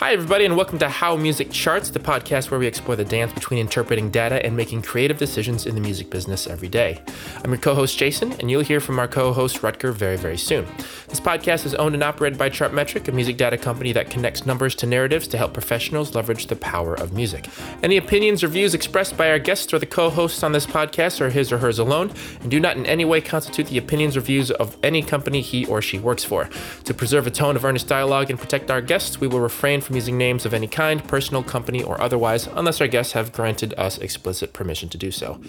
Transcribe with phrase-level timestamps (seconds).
[0.00, 3.34] Hi, everybody, and welcome to How Music Charts, the podcast where we explore the dance
[3.34, 7.02] between interpreting data and making creative decisions in the music business every day.
[7.44, 10.38] I'm your co host, Jason, and you'll hear from our co host, Rutger, very, very
[10.38, 10.64] soon.
[11.08, 14.74] This podcast is owned and operated by Chartmetric, a music data company that connects numbers
[14.76, 17.46] to narratives to help professionals leverage the power of music.
[17.82, 21.20] Any opinions or views expressed by our guests or the co hosts on this podcast
[21.20, 22.10] are his or hers alone
[22.40, 25.66] and do not in any way constitute the opinions or views of any company he
[25.66, 26.48] or she works for.
[26.84, 29.89] To preserve a tone of earnest dialogue and protect our guests, we will refrain from
[29.90, 33.74] from using names of any kind, personal, company, or otherwise, unless our guests have granted
[33.76, 35.40] us explicit permission to do so.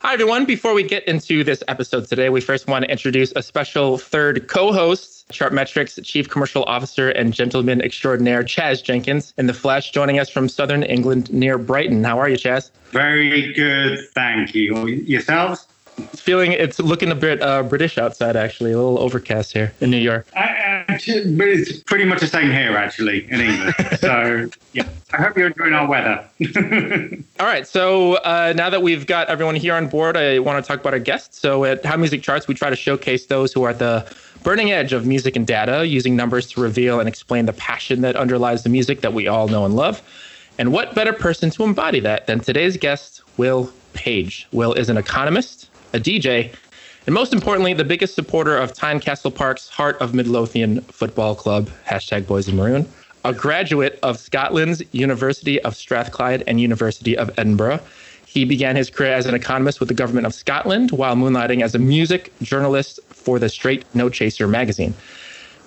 [0.00, 0.44] Hi, everyone.
[0.44, 4.46] Before we get into this episode today, we first want to introduce a special third
[4.48, 10.18] co host, Chartmetric's Chief Commercial Officer and Gentleman Extraordinaire, Chaz Jenkins, in the flesh, joining
[10.18, 12.04] us from Southern England near Brighton.
[12.04, 12.70] How are you, Chaz?
[12.90, 14.00] Very good.
[14.12, 14.86] Thank you.
[14.86, 15.66] Yourselves?
[15.98, 19.90] It's feeling it's looking a bit uh, British outside actually, a little overcast here in
[19.90, 20.26] New York.
[20.34, 23.74] I, uh, it's pretty much the same here actually in England.
[23.98, 26.26] so yeah, I hope you're enjoying our weather.
[27.40, 30.66] All right, so uh, now that we've got everyone here on board, I want to
[30.66, 31.38] talk about our guests.
[31.38, 34.10] So at How Music Charts, we try to showcase those who are at the
[34.42, 38.16] burning edge of music and data, using numbers to reveal and explain the passion that
[38.16, 40.02] underlies the music that we all know and love.
[40.58, 44.46] And what better person to embody that than today's guest, Will Page?
[44.52, 46.54] Will is an economist a DJ,
[47.06, 52.26] and most importantly, the biggest supporter of Tynecastle Park's Heart of Midlothian Football Club, hashtag
[52.26, 52.88] Boys in Maroon,
[53.24, 57.80] a graduate of Scotland's University of Strathclyde and University of Edinburgh.
[58.24, 61.74] He began his career as an economist with the government of Scotland while moonlighting as
[61.74, 64.94] a music journalist for the Straight No Chaser magazine.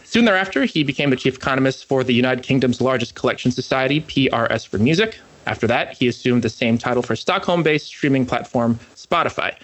[0.04, 4.68] Soon thereafter, he became the chief economist for the United Kingdom's largest collection society, PRS
[4.68, 5.20] for Music.
[5.46, 9.56] After that, he assumed the same title for Stockholm based streaming platform Spotify.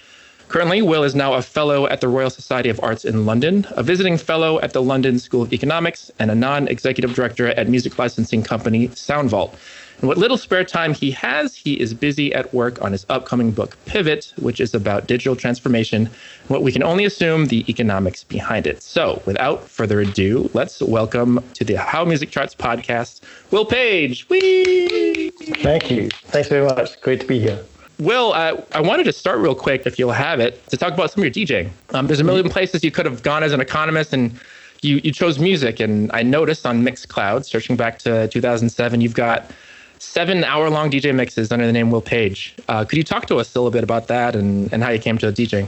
[0.52, 3.84] Currently, Will is now a fellow at the Royal Society of Arts in London, a
[3.84, 7.98] visiting fellow at the London School of Economics, and a non executive director at music
[7.98, 9.56] licensing company Soundvault.
[10.00, 13.52] And what little spare time he has, he is busy at work on his upcoming
[13.52, 16.10] book, Pivot, which is about digital transformation,
[16.50, 18.84] what we can only assume the economics behind it.
[18.84, 24.28] So, without further ado, let's welcome to the How Music Charts podcast, Will Page.
[24.28, 25.30] Whee!
[25.64, 26.10] Thank you.
[26.10, 27.00] Thanks very much.
[27.00, 27.64] Great to be here.
[28.02, 31.12] Will, uh, I wanted to start real quick, if you'll have it, to talk about
[31.12, 31.70] some of your DJing.
[31.94, 34.40] Um, there's a million places you could have gone as an economist, and
[34.82, 35.80] you, you chose music.
[35.80, 39.52] And I noticed on Mixcloud, searching back to 2007, you've got
[40.00, 42.56] seven hour long DJ mixes under the name Will Page.
[42.68, 44.98] Uh, could you talk to us a little bit about that and, and how you
[44.98, 45.68] came to DJing?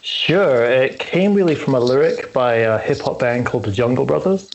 [0.00, 0.64] Sure.
[0.64, 4.48] It came really from a lyric by a hip hop band called the Jungle Brothers.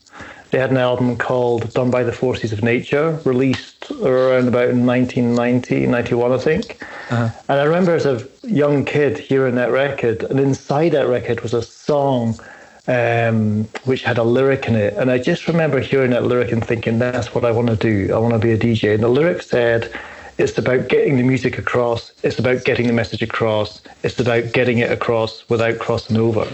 [0.51, 5.85] They had an album called Done by the Forces of Nature, released around about 1990,
[5.85, 6.83] 91, I think.
[7.11, 7.29] Uh-huh.
[7.47, 11.53] And I remember as a young kid hearing that record, and inside that record was
[11.53, 12.39] a song
[12.87, 14.95] um, which had a lyric in it.
[14.95, 18.13] And I just remember hearing that lyric and thinking, that's what I want to do.
[18.13, 18.95] I want to be a DJ.
[18.95, 19.93] And the lyric said,
[20.39, 22.11] it's about getting the music across.
[22.23, 23.81] It's about getting the message across.
[24.03, 26.47] It's about getting it across without crossing over.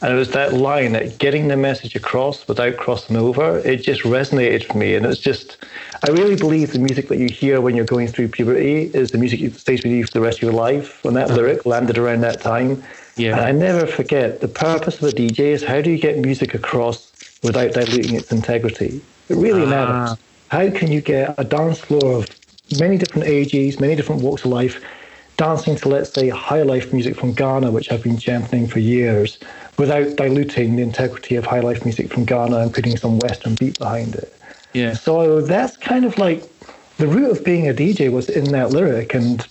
[0.00, 4.02] And it was that line that getting the message across without crossing over, it just
[4.02, 4.94] resonated for me.
[4.94, 5.56] And it's just,
[6.06, 9.18] I really believe the music that you hear when you're going through puberty is the
[9.18, 11.02] music that stays with you for the rest of your life.
[11.04, 11.36] When that uh-huh.
[11.36, 12.82] lyric landed around that time.
[13.16, 13.32] Yeah.
[13.32, 16.54] And I never forget the purpose of a DJ is how do you get music
[16.54, 17.10] across
[17.42, 19.00] without diluting its integrity?
[19.28, 19.66] It really ah.
[19.66, 20.18] matters.
[20.48, 22.28] How can you get a dance floor of
[22.78, 24.82] many different ages, many different walks of life,
[25.38, 29.38] dancing to, let's say, high life music from Ghana, which I've been championing for years,
[29.78, 33.78] without diluting the integrity of high life music from Ghana and putting some Western beat
[33.78, 34.34] behind it.
[34.74, 34.92] Yeah.
[34.92, 36.44] So that's kind of like
[36.98, 39.14] the root of being a DJ was in that lyric.
[39.14, 39.46] And,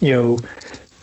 [0.00, 0.38] you know,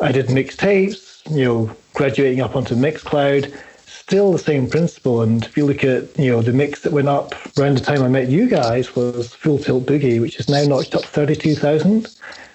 [0.01, 5.21] I did mixtapes, you know, graduating up onto Mixcloud, still the same principle.
[5.21, 8.03] And if you look at, you know, the mix that went up around the time
[8.03, 12.01] I met you guys was Full Tilt Boogie, which is now notched up 32,000.
[12.01, 12.07] Yeah.
[12.07, 12.46] Which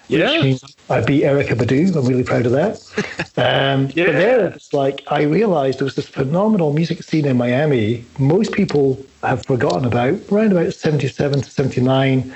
[0.43, 1.95] means I beat Erykah Badu.
[1.95, 2.79] I'm really proud of that.
[3.35, 4.05] Um, yeah.
[4.05, 8.05] But there, it's like I realized there was this phenomenal music scene in Miami.
[8.19, 12.31] Most people have forgotten about around about 77 to 79.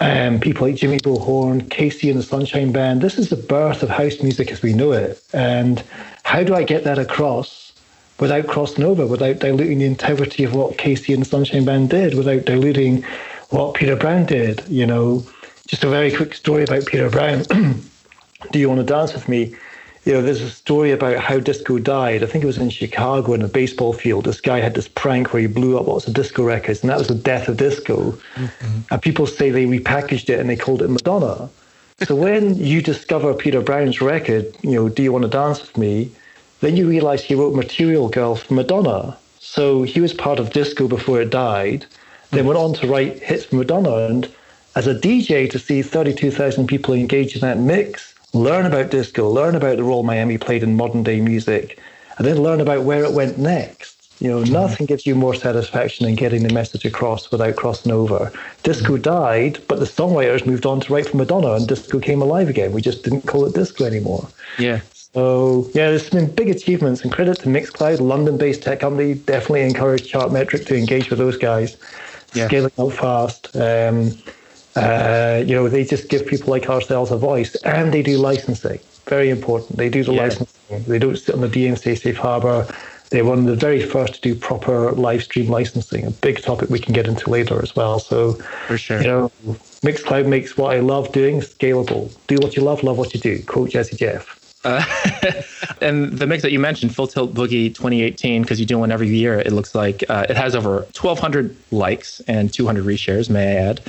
[0.00, 3.00] Um, people like Jimmy Bullhorn, KC and the Sunshine Band.
[3.00, 5.22] This is the birth of house music as we know it.
[5.32, 5.82] And
[6.24, 7.72] how do I get that across
[8.20, 12.14] without crossing over, without diluting the integrity of what KC and the Sunshine Band did,
[12.14, 13.02] without diluting
[13.48, 14.62] what Peter Brown did?
[14.68, 15.24] You know,
[15.68, 17.42] just a very quick story about Peter Brown.
[18.52, 19.54] Do you want to dance with me?
[20.06, 22.22] You know, there's a story about how disco died.
[22.22, 24.24] I think it was in Chicago in a baseball field.
[24.24, 26.96] This guy had this prank where he blew up lots of disco records, and that
[26.96, 28.12] was the death of disco.
[28.12, 28.80] Mm-hmm.
[28.90, 31.50] And people say they repackaged it and they called it Madonna.
[32.02, 35.76] so when you discover Peter Brown's record, you know, Do You Want to Dance with
[35.76, 36.10] Me?
[36.60, 39.18] Then you realize he wrote Material Girl for Madonna.
[39.38, 41.84] So he was part of disco before it died,
[42.30, 44.06] then went on to write hits for Madonna.
[44.06, 44.28] And
[44.78, 49.56] as a DJ, to see 32,000 people engage in that mix, learn about disco, learn
[49.56, 51.80] about the role Miami played in modern day music,
[52.16, 53.96] and then learn about where it went next.
[54.20, 58.32] You know, nothing gives you more satisfaction than getting the message across without crossing over.
[58.62, 62.48] Disco died, but the songwriters moved on to write for Madonna, and disco came alive
[62.48, 62.70] again.
[62.70, 64.28] We just didn't call it disco anymore.
[64.60, 64.80] Yeah.
[64.94, 70.12] So yeah, there's been big achievements, and credit to Mixcloud, London-based tech company, definitely encourage
[70.12, 71.76] Chartmetric to engage with those guys,
[72.34, 72.46] Yeah.
[72.46, 73.56] scaling up fast.
[73.56, 74.16] Um,
[74.76, 78.78] uh, you know, they just give people like ourselves a voice, and they do licensing.
[79.06, 79.76] Very important.
[79.78, 80.22] They do the Yeah.
[80.22, 80.84] licensing.
[80.86, 82.66] They don't sit on the DMCA safe harbor.
[83.10, 86.68] They're one of the very first to do proper live stream licensing, a big topic
[86.68, 87.98] we can get into later as well.
[87.98, 88.34] So,
[88.66, 89.00] For sure.
[89.00, 89.32] you know,
[89.82, 92.10] Mixcloud makes what I love doing scalable.
[92.26, 93.42] Do what you love, love what you do.
[93.44, 94.38] Quote Jazzy Jeff.
[94.64, 94.84] Uh,
[95.80, 99.08] and the mix that you mentioned, Full Tilt Boogie 2018, because you do one every
[99.08, 103.60] year, it looks like uh, it has over 1,200 likes and 200 reshares, may I
[103.70, 103.80] add.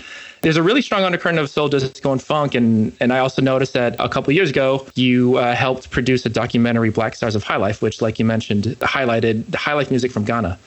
[0.41, 3.73] There's a really strong undercurrent of soul disco and funk, and and I also noticed
[3.73, 7.43] that a couple of years ago you uh, helped produce a documentary, Black Stars of
[7.43, 10.57] High Life, which, like you mentioned, highlighted high life music from Ghana.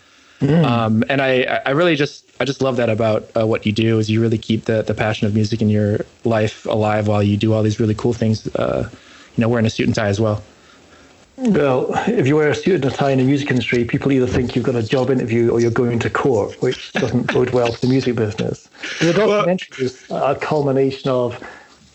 [0.64, 4.00] Um, and I, I really just, I just love that about uh, what you do
[4.00, 7.36] is you really keep the, the passion of music in your life alive while you
[7.36, 8.52] do all these really cool things.
[8.56, 8.90] Uh,
[9.36, 10.42] you know, wearing a suit and tie as well.
[11.36, 14.26] Well, if you wear a suit and a tie in the music industry, people either
[14.26, 17.72] think you've got a job interview or you're going to court, which doesn't bode well
[17.72, 18.68] for the music business.
[19.00, 21.42] The documentary is a culmination of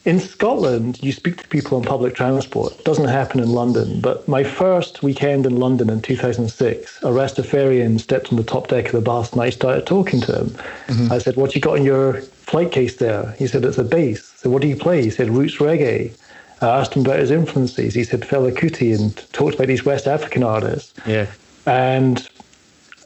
[0.07, 2.71] in Scotland, you speak to people on public transport.
[2.79, 3.99] It doesn't happen in London.
[3.99, 8.85] But my first weekend in London in 2006, a Rastafarian stepped on the top deck
[8.85, 10.47] of the bus and I started talking to him.
[10.87, 11.11] Mm-hmm.
[11.11, 13.35] I said, What you got in your flight case there?
[13.37, 14.23] He said, It's a bass.
[14.37, 15.03] So What do you play?
[15.03, 16.17] He said, Roots reggae.
[16.61, 17.93] I asked him about his influences.
[17.93, 20.93] He said Fela Kuti and talked about these West African artists.
[21.05, 21.27] Yeah.
[21.65, 22.27] And,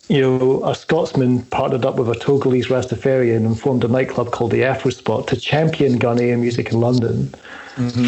[0.08, 4.52] you know, a Scotsman partnered up with a Togolese Rastafarian and formed a nightclub called
[4.52, 7.34] the Afro Spot to champion Ghanaian music in London.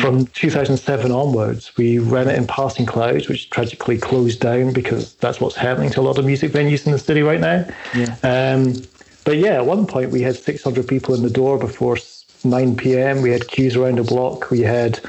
[0.01, 5.39] From 2007 onwards, we ran it in Passing Clouds, which tragically closed down because that's
[5.39, 7.65] what's happening to a lot of music venues in the city right now.
[7.95, 8.15] Yeah.
[8.23, 8.73] Um,
[9.23, 11.97] but yeah, at one point we had 600 people in the door before
[12.43, 13.21] 9 p.m.
[13.21, 14.51] We had queues around the block.
[14.51, 14.99] We had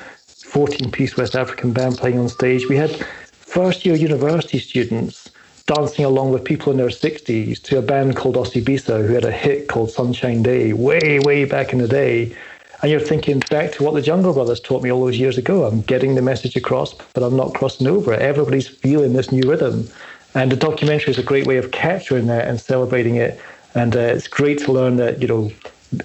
[0.54, 2.68] 14 piece West African band playing on stage.
[2.68, 5.32] We had first year university students
[5.66, 9.32] dancing along with people in their 60s to a band called Osibisa who had a
[9.32, 12.36] hit called Sunshine Day way, way back in the day.
[12.82, 15.64] And you're thinking back to what the Jungle Brothers taught me all those years ago.
[15.64, 18.14] I'm getting the message across, but I'm not crossing over.
[18.14, 19.88] Everybody's feeling this new rhythm.
[20.36, 23.40] And the documentary is a great way of capturing that and celebrating it.
[23.74, 25.50] And uh, it's great to learn that, you know,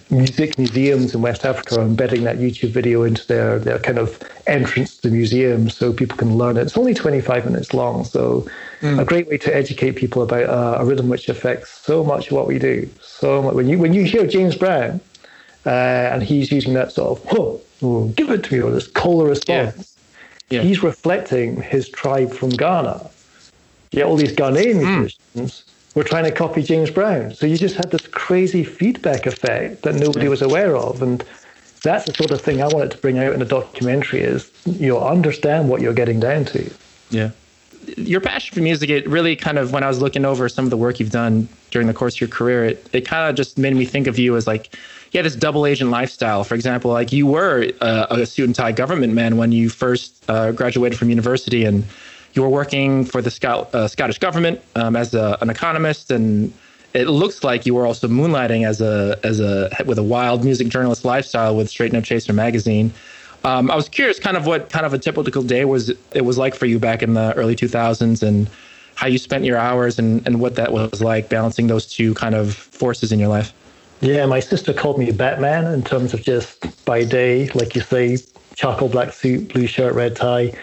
[0.09, 4.21] music museums in West Africa are embedding that YouTube video into their, their kind of
[4.47, 6.61] entrance to the museum so people can learn it.
[6.63, 8.47] It's only 25 minutes long, so
[8.81, 12.33] a great way to educate people about uh, a rhythm which affects so much of
[12.33, 12.89] what we do.
[13.01, 13.53] So much.
[13.53, 14.99] When you when you hear James Brown
[15.65, 15.69] uh,
[16.13, 19.25] and he's using that sort of "Whoa, oh, give it to me or this cola
[19.25, 19.95] response,
[20.49, 20.61] Yeah.
[20.61, 23.09] he's reflecting his tribe from Ghana.
[23.91, 24.79] Yet all these Ghanaian
[25.35, 25.65] musicians
[25.95, 27.33] were trying to copy James Brown.
[27.33, 31.01] So you just had this crazy feedback effect that nobody was aware of.
[31.01, 31.23] And
[31.83, 34.89] that's the sort of thing I wanted to bring out in the documentary is, you
[34.89, 36.71] know, understand what you're getting down to.
[37.09, 37.31] Yeah.
[37.97, 40.69] Your passion for music, it really kind of, when I was looking over some of
[40.69, 43.57] the work you've done during the course of your career, it, it kind of just
[43.57, 44.75] made me think of you as like,
[45.11, 46.43] yeah, this double agent lifestyle.
[46.43, 50.23] For example, like you were uh, a suit and tie government man when you first
[50.29, 51.83] uh, graduated from university and
[52.33, 56.53] you were working for the uh, Scottish government um, as a, an economist and
[56.93, 60.69] it looks like you were also moonlighting as a as a with a wild music
[60.69, 62.91] journalist lifestyle with Straight No Chaser magazine.
[63.43, 66.37] Um, I was curious, kind of what kind of a typical day was it was
[66.37, 68.49] like for you back in the early 2000s, and
[68.95, 72.35] how you spent your hours, and and what that was like balancing those two kind
[72.35, 73.53] of forces in your life.
[74.01, 78.17] Yeah, my sister called me Batman in terms of just by day, like you say,
[78.55, 80.53] charcoal black suit, blue shirt, red tie,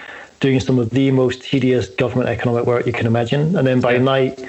[0.41, 3.57] doing some of the most tedious government economic work you can imagine.
[3.57, 4.45] And then by night,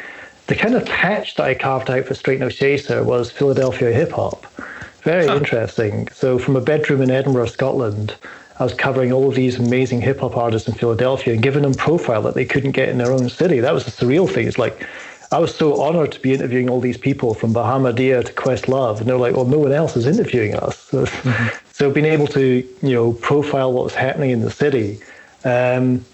[0.48, 4.12] the kind of patch that I carved out for Straight No Chaser was Philadelphia hip
[4.12, 4.46] hop.
[5.02, 6.08] Very interesting.
[6.10, 8.16] So from a bedroom in Edinburgh, Scotland,
[8.60, 11.74] I was covering all of these amazing hip hop artists in Philadelphia and giving them
[11.74, 13.60] profile that they couldn't get in their own city.
[13.60, 14.48] That was a surreal thing.
[14.48, 14.86] It's like
[15.32, 19.08] I was so honored to be interviewing all these people from Bahamadia to Questlove, and
[19.08, 20.80] they're like, well, no one else is interviewing us.
[20.80, 21.58] So, mm-hmm.
[21.72, 25.00] so being able to, you know, profile what was happening in the city.
[25.48, 26.06] Um,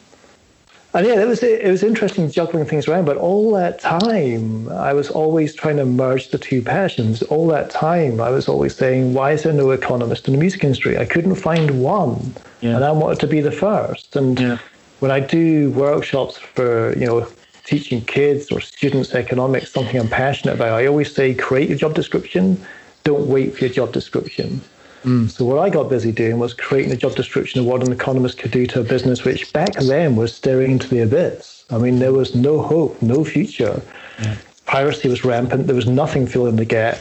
[0.96, 3.06] and yeah, it was it was interesting juggling things around.
[3.06, 7.24] But all that time, I was always trying to merge the two passions.
[7.24, 10.64] All that time, I was always saying, "Why is there no economist in the music
[10.64, 12.76] industry?" I couldn't find one, Yeah.
[12.76, 14.16] and I wanted to be the first.
[14.16, 14.58] And Yeah.
[15.00, 17.26] when I do workshops for, you know,
[17.66, 21.96] teaching kids or students economics, something I'm passionate about, I always say create your job
[21.96, 22.58] description.
[23.04, 24.62] Don't wait for your job description.
[25.04, 25.30] Mm.
[25.30, 28.38] So what I got busy doing was creating a job description of what an economist
[28.38, 31.66] could do to a business which back then was staring into the abyss.
[31.70, 33.82] I mean, there was no hope, no future.
[34.22, 34.38] Yeah.
[34.66, 35.68] Piracy was rampant.
[35.68, 37.00] There was nothing filling the gap.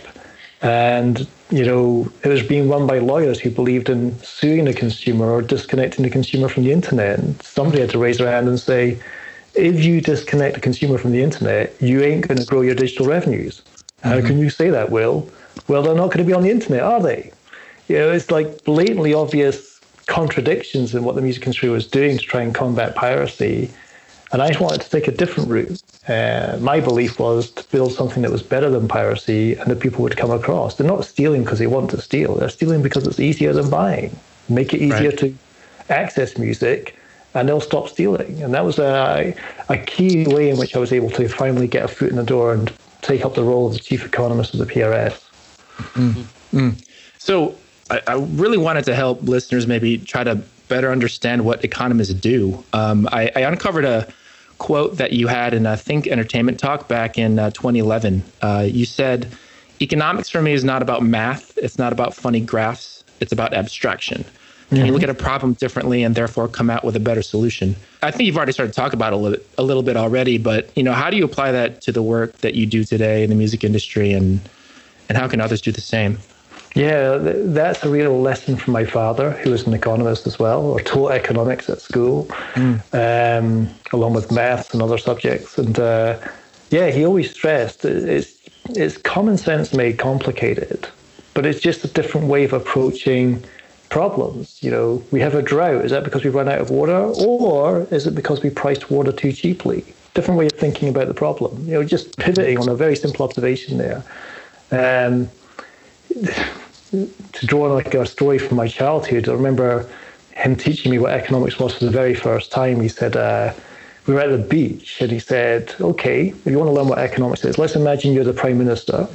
[0.62, 5.30] And, you know, it was being run by lawyers who believed in suing the consumer
[5.30, 7.18] or disconnecting the consumer from the internet.
[7.18, 9.00] And somebody had to raise their hand and say,
[9.54, 13.06] if you disconnect the consumer from the internet, you ain't going to grow your digital
[13.06, 13.62] revenues.
[14.02, 14.26] How mm-hmm.
[14.26, 15.28] can you say that, Will?
[15.68, 17.32] Well, they're not going to be on the internet, are they?
[17.88, 22.24] You know, it's like blatantly obvious contradictions in what the music industry was doing to
[22.24, 23.70] try and combat piracy.
[24.32, 25.82] And I wanted to take a different route.
[26.08, 30.02] Uh, my belief was to build something that was better than piracy and that people
[30.02, 30.76] would come across.
[30.76, 32.34] They're not stealing because they want to steal.
[32.34, 34.16] They're stealing because it's easier than buying.
[34.48, 35.18] Make it easier right.
[35.18, 35.34] to
[35.88, 36.96] access music
[37.34, 38.42] and they'll stop stealing.
[38.42, 39.34] And that was a,
[39.68, 42.24] a key way in which I was able to finally get a foot in the
[42.24, 42.72] door and
[43.02, 45.22] take up the role of the chief economist of the PRS.
[45.94, 46.58] Mm-hmm.
[46.58, 46.88] Mm.
[47.18, 47.54] So
[47.92, 50.36] I, I, really wanted to help listeners maybe try to
[50.68, 52.64] better understand what economists do.
[52.72, 54.08] Um, I, I, uncovered a
[54.56, 58.22] quote that you had in a Think Entertainment talk back in uh, 2011.
[58.40, 59.30] Uh, you said,
[59.80, 64.24] Economics for me is not about math, it's not about funny graphs, it's about abstraction.
[64.70, 64.86] Mm-hmm.
[64.86, 67.76] you look at a problem differently and therefore come out with a better solution.
[68.02, 70.38] I think you've already started to talk about it a little, a little bit already,
[70.38, 73.22] but you know, how do you apply that to the work that you do today
[73.22, 74.40] in the music industry and
[75.10, 76.18] and how can others do the same?
[76.74, 80.80] Yeah, that's a real lesson from my father, who was an economist as well, or
[80.80, 82.80] taught economics at school, mm.
[82.94, 85.58] um, along with maths and other subjects.
[85.58, 86.18] And uh,
[86.70, 88.38] yeah, he always stressed it's,
[88.70, 90.88] it's common sense made complicated,
[91.34, 93.44] but it's just a different way of approaching
[93.90, 94.62] problems.
[94.62, 95.84] You know, we have a drought.
[95.84, 99.12] Is that because we've run out of water, or is it because we priced water
[99.12, 99.84] too cheaply?
[100.14, 101.66] Different way of thinking about the problem.
[101.66, 104.02] You know, just pivoting on a very simple observation there.
[104.70, 105.28] Um,
[106.92, 109.88] to draw on like a story from my childhood, I remember
[110.34, 112.80] him teaching me what economics was for the very first time.
[112.80, 113.52] He said, uh,
[114.06, 116.98] we were at the beach and he said, okay, if you want to learn what
[116.98, 119.08] economics is, let's imagine you're the prime minister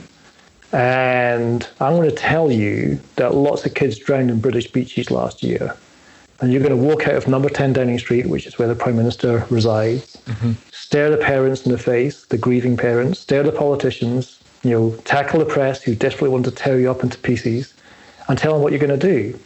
[0.73, 5.41] and I'm going to tell you that lots of kids drowned in British beaches last
[5.41, 5.75] year.
[6.39, 8.75] And you're going to walk out of number 10 Downing Street, which is where the
[8.75, 10.51] Prime Minister resides, mm-hmm.
[10.71, 15.39] stare the parents in the face, the grieving parents, stare the politicians, you know, tackle
[15.39, 17.73] the press who desperately want to tear you up into pieces,
[18.27, 19.39] and tell them what you're going to do.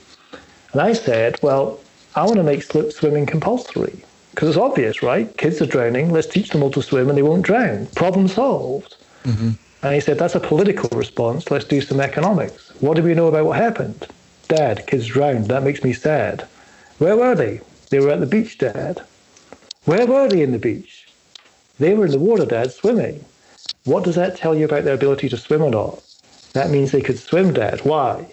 [0.72, 1.80] And I said, well,
[2.16, 5.36] I want to make swimming compulsory because it's obvious, right?
[5.38, 6.12] Kids are drowning.
[6.12, 7.88] Let's teach them all to swim and they won't drown.
[7.88, 8.96] Problem solved.
[9.24, 9.52] Mm-hmm.
[9.84, 11.52] And he said, That's a political response.
[11.52, 12.70] Let's do some economics.
[12.82, 14.08] What do we know about what happened?
[14.48, 15.48] Dad, kids drowned.
[15.48, 16.48] That makes me sad.
[16.98, 17.62] Where were they?
[17.90, 19.02] They were at the beach, Dad.
[19.86, 21.08] Where were they in the beach?
[21.80, 23.26] They were in the water, Dad, swimming.
[23.84, 26.04] What does that tell you about their ability to swim or not?
[26.54, 27.80] That means they could swim, Dad.
[27.84, 28.28] Why?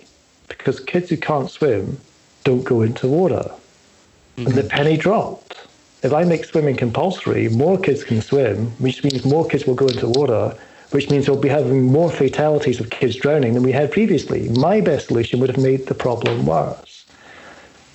[0.49, 1.99] Because kids who can't swim
[2.45, 3.45] don't go into water.
[3.45, 4.47] Mm-hmm.
[4.47, 4.69] And the mm-hmm.
[4.69, 5.67] penny dropped.
[6.03, 9.89] If I make swimming compulsory, more kids can swim, which means more kids will go
[9.89, 10.57] into water,
[10.91, 14.49] which means we'll be having more fatalities of kids drowning than we had previously.
[14.51, 17.05] My best solution would have made the problem worse.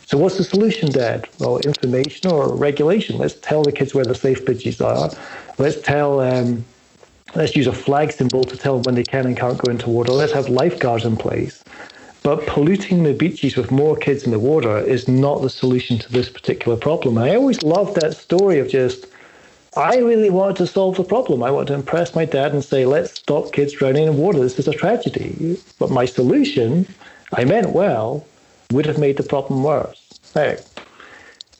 [0.06, 1.28] So, what's the solution, Dad?
[1.40, 3.18] Well, information or regulation.
[3.18, 5.10] Let's tell the kids where the safe beaches are.
[5.58, 6.66] Let's tell, um,
[7.36, 9.90] let's use a flag symbol to tell them when they can and can't go into
[9.90, 10.12] water.
[10.12, 11.64] Let's have lifeguards in place.
[12.22, 16.12] But polluting the beaches with more kids in the water is not the solution to
[16.12, 17.18] this particular problem.
[17.18, 19.08] I always loved that story of just
[19.76, 21.42] I really wanted to solve the problem.
[21.42, 24.40] I wanted to impress my dad and say, let's stop kids drowning in water.
[24.40, 25.60] This is a tragedy.
[25.80, 26.88] But my solution,
[27.34, 28.26] I meant well,
[28.72, 30.20] would have made the problem worse.
[30.36, 30.56] Now,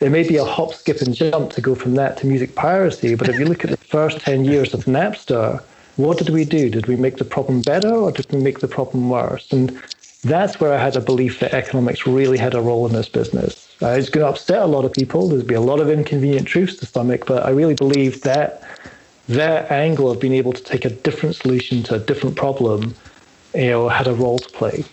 [0.04, 3.16] there may be a hop, skip, and jump to go from that to music piracy,
[3.16, 5.64] but if you look at the first 10 years of Napster,
[5.96, 6.70] what did we do?
[6.70, 9.50] Did we make the problem better or did we make the problem worse?
[9.54, 9.82] And
[10.24, 13.74] that's where I had a belief that economics really had a role in this business.
[13.82, 15.30] Uh, it's going to upset a lot of people.
[15.30, 18.62] There's be a lot of inconvenient truths to stomach, but I really believe that
[19.30, 22.94] that angle of being able to take a different solution to a different problem,
[23.56, 24.84] you know, had a role to play.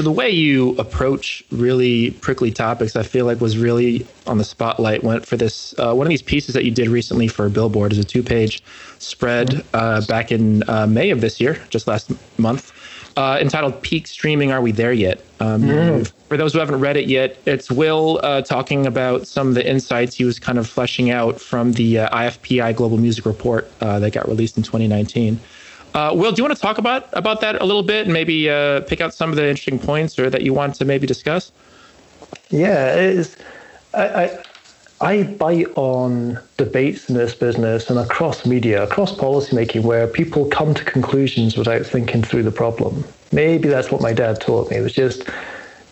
[0.00, 4.44] So the way you approach really prickly topics, I feel like was really on the
[4.44, 5.04] spotlight.
[5.04, 7.98] Went for this uh, one of these pieces that you did recently for Billboard is
[7.98, 8.62] a two-page
[8.98, 12.72] spread uh, back in uh, May of this year, just last month
[13.16, 15.22] uh, entitled Peak Streaming Are We There Yet?
[15.40, 16.12] Um, mm.
[16.28, 19.68] For those who haven't read it yet, it's Will uh, talking about some of the
[19.68, 23.98] insights he was kind of fleshing out from the uh, IFPI Global Music Report uh,
[23.98, 25.40] that got released in 2019.
[25.94, 28.48] Uh, Will, do you want to talk about about that a little bit and maybe
[28.48, 31.52] uh, pick out some of the interesting points or that you want to maybe discuss?
[32.50, 33.36] Yeah, it is.
[33.94, 34.44] I, I
[35.00, 40.74] I bite on debates in this business and across media, across policymaking, where people come
[40.74, 43.04] to conclusions without thinking through the problem.
[43.32, 44.76] Maybe that's what my dad taught me.
[44.76, 45.28] It was just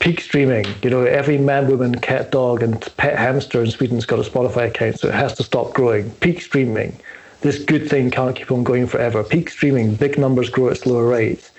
[0.01, 0.67] peak streaming.
[0.83, 4.69] You know, every man, woman, cat, dog, and pet hamster in Sweden's got a Spotify
[4.69, 6.11] account, so it has to stop growing.
[6.21, 6.99] Peak streaming.
[7.41, 9.23] This good thing can't keep on going forever.
[9.23, 11.51] Peak streaming, big numbers grow at slower rates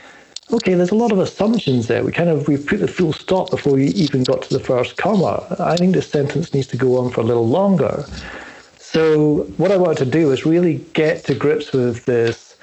[0.51, 2.03] okay, there's a lot of assumptions there.
[2.03, 4.97] We kind of we put the full stop before we even got to the first
[4.97, 5.55] comma.
[5.59, 8.05] I think this sentence needs to go on for a little longer.
[8.77, 12.57] So what I wanted to do is really get to grips with this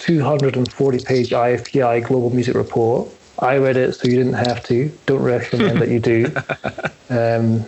[0.00, 3.08] 240-page IFPI Global Music Report.
[3.38, 4.90] I read it, so you didn't have to.
[5.06, 6.34] Don't recommend that you do.
[7.10, 7.64] Um,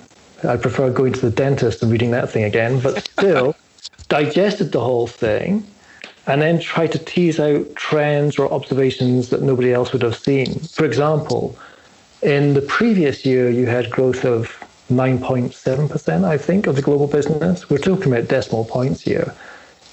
[0.46, 3.56] I prefer going to the dentist and reading that thing again, but still
[4.08, 5.64] digested the whole thing
[6.26, 10.58] and then tried to tease out trends or observations that nobody else would have seen.
[10.60, 11.58] For example,
[12.22, 14.48] in the previous year, you had growth of
[14.90, 17.70] 9.7%, I think, of the global business.
[17.70, 19.34] We're talking about decimal points here.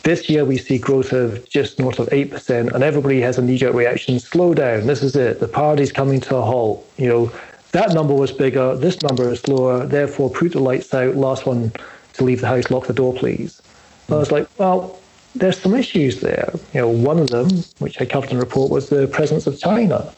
[0.04, 3.58] This year, we see growth of just north of 8%, and everybody has a knee
[3.58, 4.88] jerk reaction slow down.
[4.88, 5.40] This is it.
[5.40, 6.88] The party's coming to a halt.
[6.98, 7.32] You know,
[7.72, 11.16] that number was bigger, this number is slower, therefore, put the lights out.
[11.16, 11.72] Last one
[12.14, 13.62] to leave the house, lock the door, please.
[14.10, 15.00] I was like, well,
[15.36, 16.52] there's some issues there.
[16.74, 17.50] You know, one of them,
[17.80, 20.12] which I covered in the report, was the presence of China.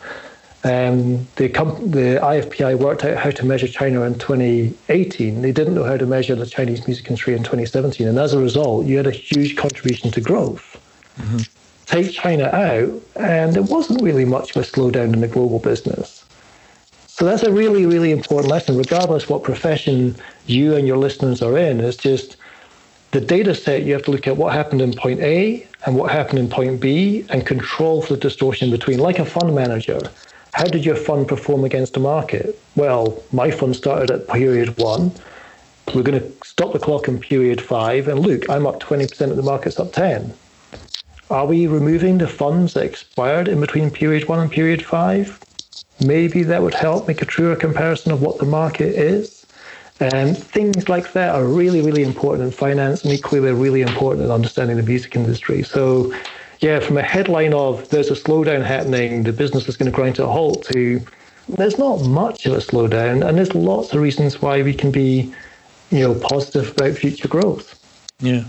[0.63, 5.41] Um, the, the IFPI worked out how to measure China in 2018.
[5.41, 8.08] They didn't know how to measure the Chinese music industry in 2017.
[8.08, 10.77] And as a result, you had a huge contribution to growth.
[11.17, 11.38] Mm-hmm.
[11.86, 16.25] Take China out, and there wasn't really much of a slowdown in the global business.
[17.08, 20.15] So that's a really, really important lesson, regardless what profession
[20.46, 21.79] you and your listeners are in.
[21.79, 22.38] It's just
[23.12, 26.12] the data set, you have to look at what happened in point A and what
[26.12, 30.00] happened in point B and control for the distortion between, like a fund manager.
[30.54, 32.60] How did your fund perform against the market?
[32.75, 35.12] Well, my fund started at period one.
[35.94, 39.38] We're going to stop the clock in period five, and look, I'm up 20% and
[39.38, 40.34] the market's up 10.
[41.32, 45.39] Are we removing the funds that expired in between period one and period five?
[46.04, 49.38] Maybe that would help make a truer comparison of what the market is.
[50.00, 54.26] And things like that are really, really important in finance, and equally they're really important
[54.26, 55.62] in understanding the music industry.
[55.64, 56.14] So,
[56.60, 60.16] yeah, from a headline of there's a slowdown happening, the business is going to grind
[60.16, 61.02] to a halt, to
[61.50, 65.34] there's not much of a slowdown, and there's lots of reasons why we can be,
[65.90, 67.78] you know, positive about future growth.
[68.20, 68.46] Yeah.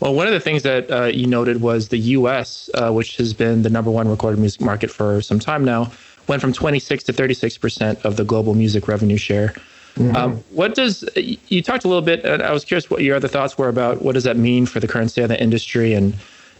[0.00, 3.34] Well, one of the things that uh, you noted was the U.S., uh, which has
[3.34, 5.90] been the number one recorded music market for some time now,
[6.28, 9.54] went from 26 to 36 percent of the global music revenue share.
[9.96, 10.16] Mm-hmm.
[10.16, 12.24] Um, what does you talked a little bit?
[12.24, 14.78] And I was curious what your other thoughts were about what does that mean for
[14.80, 16.14] the current state of the industry and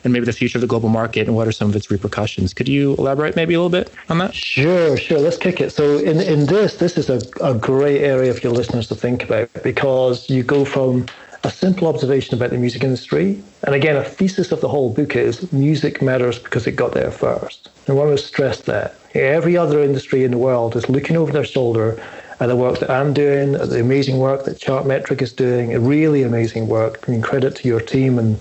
[0.05, 2.55] and maybe the future of the global market and what are some of its repercussions?
[2.55, 4.35] Could you elaborate maybe a little bit on that?
[4.35, 5.19] Sure, sure.
[5.19, 5.71] Let's kick it.
[5.71, 9.25] So in in this, this is a, a great area for your listeners to think
[9.25, 11.07] about because you go from
[11.45, 13.43] a simple observation about the music industry.
[13.65, 17.11] And again, a thesis of the whole book is music matters because it got there
[17.11, 17.69] first.
[17.87, 18.97] And I want to stress that.
[19.15, 22.03] Every other industry in the world is looking over their shoulder
[22.41, 26.69] and the work that I'm doing, the amazing work that Chartmetric is doing, really amazing
[26.69, 27.05] work.
[27.07, 28.39] I mean, credit to your team and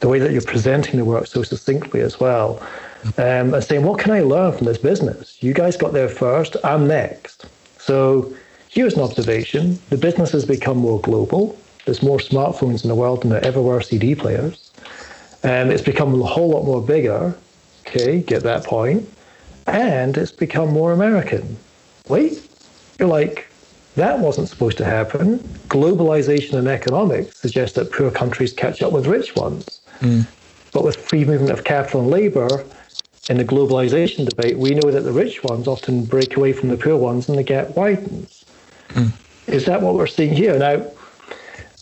[0.00, 2.60] the way that you're presenting the work so succinctly as well.
[3.18, 5.40] Um, and saying, what can I learn from this business?
[5.42, 7.46] You guys got there first, I'm next.
[7.78, 8.34] So
[8.68, 9.78] here's an observation.
[9.90, 11.56] The business has become more global.
[11.84, 14.72] There's more smartphones in the world than there ever were CD players.
[15.44, 17.36] And it's become a whole lot more bigger.
[17.86, 19.08] Okay, get that point.
[19.68, 21.56] And it's become more American.
[22.08, 22.45] Wait,
[22.98, 23.46] you're like,
[23.96, 25.38] that wasn't supposed to happen.
[25.68, 29.80] Globalization and economics suggest that poor countries catch up with rich ones.
[30.00, 30.26] Mm.
[30.72, 32.64] But with free movement of capital and labor,
[33.28, 36.76] in the globalization debate, we know that the rich ones often break away from the
[36.76, 38.44] poor ones and the gap widens.
[38.90, 39.12] Mm.
[39.46, 40.58] Is that what we're seeing here?
[40.58, 40.86] Now,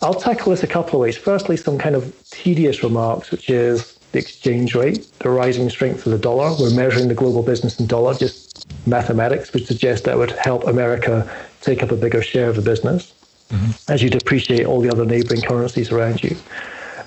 [0.01, 1.17] I'll tackle this a couple of ways.
[1.17, 6.11] Firstly, some kind of tedious remarks, which is the exchange rate, the rising strength of
[6.11, 6.55] the dollar.
[6.59, 8.44] We're measuring the global business in dollar, just
[8.85, 11.29] mathematics would suggest that would help America
[11.61, 13.13] take up a bigger share of the business
[13.49, 13.91] mm-hmm.
[13.91, 16.35] as you depreciate all the other neighboring currencies around you.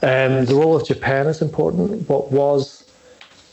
[0.03, 2.09] Um, the role of Japan is important.
[2.09, 2.85] What was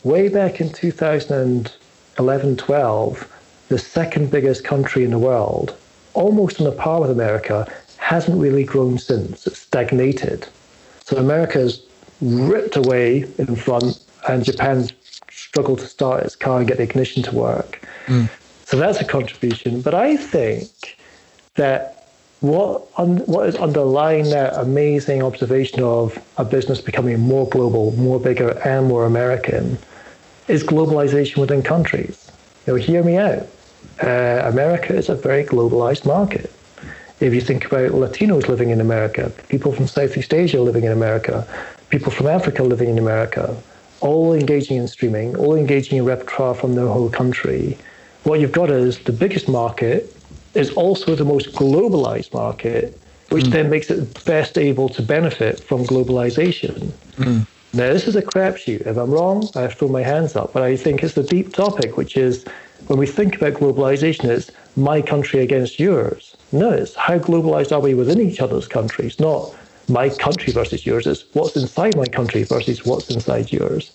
[0.04, 3.32] way back in 2011 12,
[3.68, 5.76] the second biggest country in the world,
[6.14, 9.46] almost on a par with America, hasn't really grown since.
[9.46, 10.46] It's stagnated.
[11.04, 11.82] So America's
[12.20, 14.92] ripped away in front, and Japan's
[15.56, 17.80] struggled to start its car and get the ignition to work.
[18.08, 18.28] Mm.
[18.66, 19.80] So that's a contribution.
[19.80, 20.98] But I think
[21.54, 22.08] that
[22.40, 28.20] what un, what is underlying that amazing observation of a business becoming more global, more
[28.20, 29.78] bigger, and more American
[30.46, 32.30] is globalization within countries.
[32.66, 33.48] You know, hear me out.
[34.02, 36.52] Uh, America is a very globalized market.
[37.20, 41.46] If you think about Latinos living in America, people from Southeast Asia living in America,
[41.88, 43.56] people from Africa living in America,
[44.06, 47.76] all engaging in streaming, all engaging in repertoire from their whole country,
[48.24, 50.14] what you've got is the biggest market
[50.54, 53.52] is also the most globalized market, which mm.
[53.52, 56.90] then makes it best able to benefit from globalization.
[57.16, 57.46] Mm.
[57.72, 58.86] Now, this is a crapshoot.
[58.86, 60.52] If I'm wrong, I throw my hands up.
[60.52, 62.44] But I think it's a deep topic, which is
[62.86, 66.36] when we think about globalization, it's my country against yours.
[66.52, 69.54] No, it's how globalized are we within each other's countries, not
[69.88, 71.06] my country versus yours.
[71.06, 73.92] It's what's inside my country versus what's inside yours.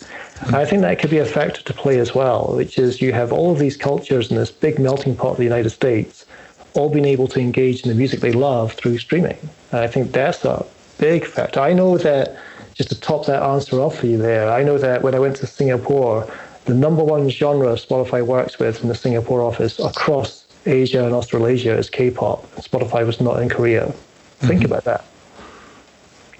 [0.53, 3.31] I think that could be a factor to play as well, which is you have
[3.31, 6.25] all of these cultures in this big melting pot of the United States
[6.73, 9.37] all being able to engage in the music they love through streaming.
[9.71, 10.65] And I think that's a
[10.97, 11.59] big factor.
[11.59, 12.37] I know that,
[12.73, 15.35] just to top that answer off for you there, I know that when I went
[15.37, 16.31] to Singapore,
[16.65, 21.77] the number one genre Spotify works with in the Singapore office across Asia and Australasia
[21.77, 22.49] is K-pop.
[22.55, 23.91] Spotify was not in Korea.
[24.39, 24.65] Think mm-hmm.
[24.65, 25.05] about that.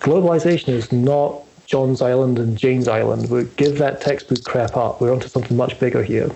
[0.02, 3.30] Globalization is not John's Island and Jane's Island.
[3.30, 5.00] We give that textbook crap up.
[5.00, 6.30] We're onto something much bigger here.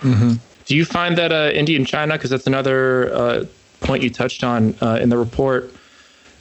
[0.00, 0.32] Mm-hmm.
[0.66, 3.44] Do you find that uh, India and China, because that's another uh,
[3.80, 5.72] point you touched on uh, in the report,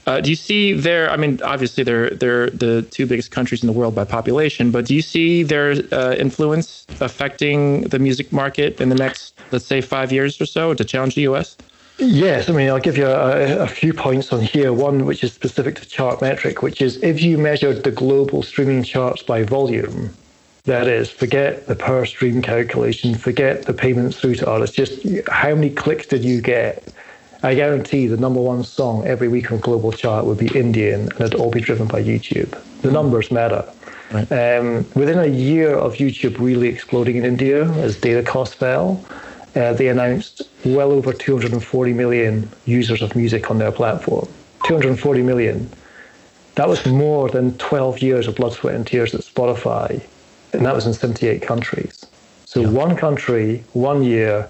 [0.08, 1.10] uh, do you see their?
[1.10, 4.86] I mean, obviously they're they're the two biggest countries in the world by population, but
[4.86, 9.82] do you see their uh, influence affecting the music market in the next, let's say,
[9.82, 11.58] five years or so to challenge the U.S.?
[11.97, 14.73] Yes, I mean, I'll give you a, a, few points on here.
[14.73, 19.23] One, which is specific to Chartmetric, which is if you measured the global streaming charts
[19.23, 20.13] by volume,
[20.65, 25.55] that is, forget the per stream calculation, forget the payments through to artists, just how
[25.55, 26.84] many clicks did you get?
[27.43, 31.21] I guarantee the number one song every week on global chart would be Indian and
[31.21, 32.60] it'd all be driven by YouTube.
[32.81, 33.63] The numbers matter.
[34.12, 34.31] Right.
[34.31, 39.03] Um, within a year of YouTube really exploding in India as data costs fell,
[39.55, 44.27] uh, they announced well over 240 million users of music on their platform.
[44.65, 45.69] 240 million.
[46.55, 50.01] That was more than 12 years of blood, sweat, and tears at Spotify,
[50.53, 52.05] and that was in 78 countries.
[52.45, 52.69] So yeah.
[52.69, 54.49] one country, one year,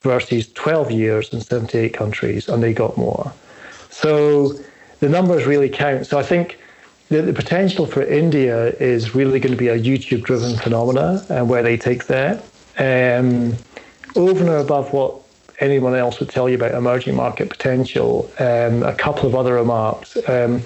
[0.00, 3.32] versus 12 years in 78 countries, and they got more.
[3.90, 4.54] So
[5.00, 6.06] the numbers really count.
[6.06, 6.58] So I think
[7.08, 11.62] the, the potential for India is really going to be a YouTube-driven phenomena, and where
[11.62, 12.42] they take that.
[12.78, 13.56] Um,
[14.16, 15.16] over and above what
[15.60, 20.16] anyone else would tell you about emerging market potential, um, a couple of other remarks.
[20.28, 20.62] Um,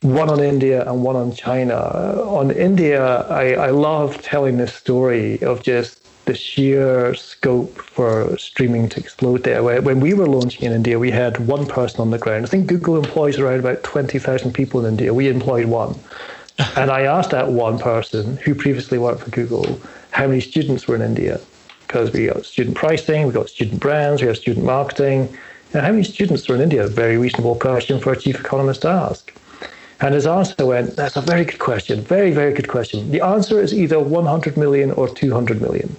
[0.00, 1.76] one on India and one on China.
[1.76, 8.88] On India, I, I love telling this story of just the sheer scope for streaming
[8.90, 9.62] to explode there.
[9.62, 12.44] When we were launching in India, we had one person on the ground.
[12.44, 15.12] I think Google employs around about 20,000 people in India.
[15.12, 15.98] We employed one.
[16.76, 19.80] and I asked that one person who previously worked for Google
[20.12, 21.40] how many students were in India
[21.86, 25.36] because we got student pricing, we got student brands, we have student marketing.
[25.72, 26.84] Now, how many students are in India?
[26.84, 29.32] A very reasonable question for a chief economist to ask.
[30.00, 32.00] And his answer went, That's a very good question.
[32.00, 33.10] Very, very good question.
[33.10, 35.94] The answer is either 100 million or 200 million.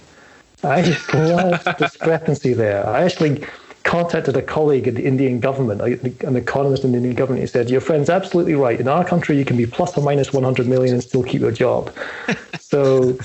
[0.62, 2.86] I just love the discrepancy there.
[2.86, 3.44] I actually
[3.84, 7.42] contacted a colleague in the Indian government, uh, an economist in the Indian government.
[7.42, 8.80] He said, Your friend's absolutely right.
[8.80, 11.52] In our country, you can be plus or minus 100 million and still keep your
[11.52, 11.94] job.
[12.60, 13.16] so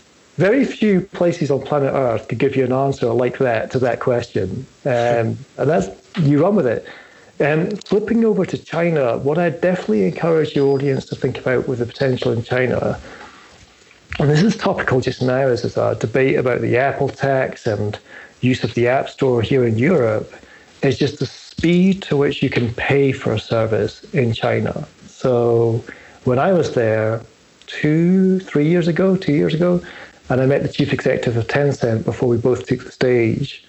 [0.41, 3.99] very few places on planet Earth could give you an answer like that to that
[3.99, 4.65] question.
[4.85, 6.83] Um, and that's you run with it.
[7.39, 11.67] And um, flipping over to China, what I definitely encourage your audience to think about
[11.67, 12.99] with the potential in China,
[14.19, 17.99] and this is topical just now, is there's a debate about the Apple tax and
[18.41, 20.33] use of the App Store here in Europe,
[20.81, 24.87] is just the speed to which you can pay for a service in China.
[25.05, 25.83] So
[26.23, 27.21] when I was there
[27.67, 29.81] two, three years ago, two years ago,
[30.31, 33.65] and I met the chief executive of Tencent before we both took the stage.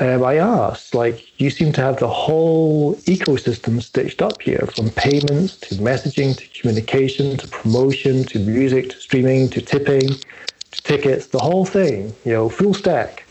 [0.00, 4.88] Um, I asked, like, you seem to have the whole ecosystem stitched up here, from
[4.90, 11.26] payments to messaging to communication to promotion to music to streaming to tipping to tickets,
[11.26, 13.24] the whole thing, you know, full stack.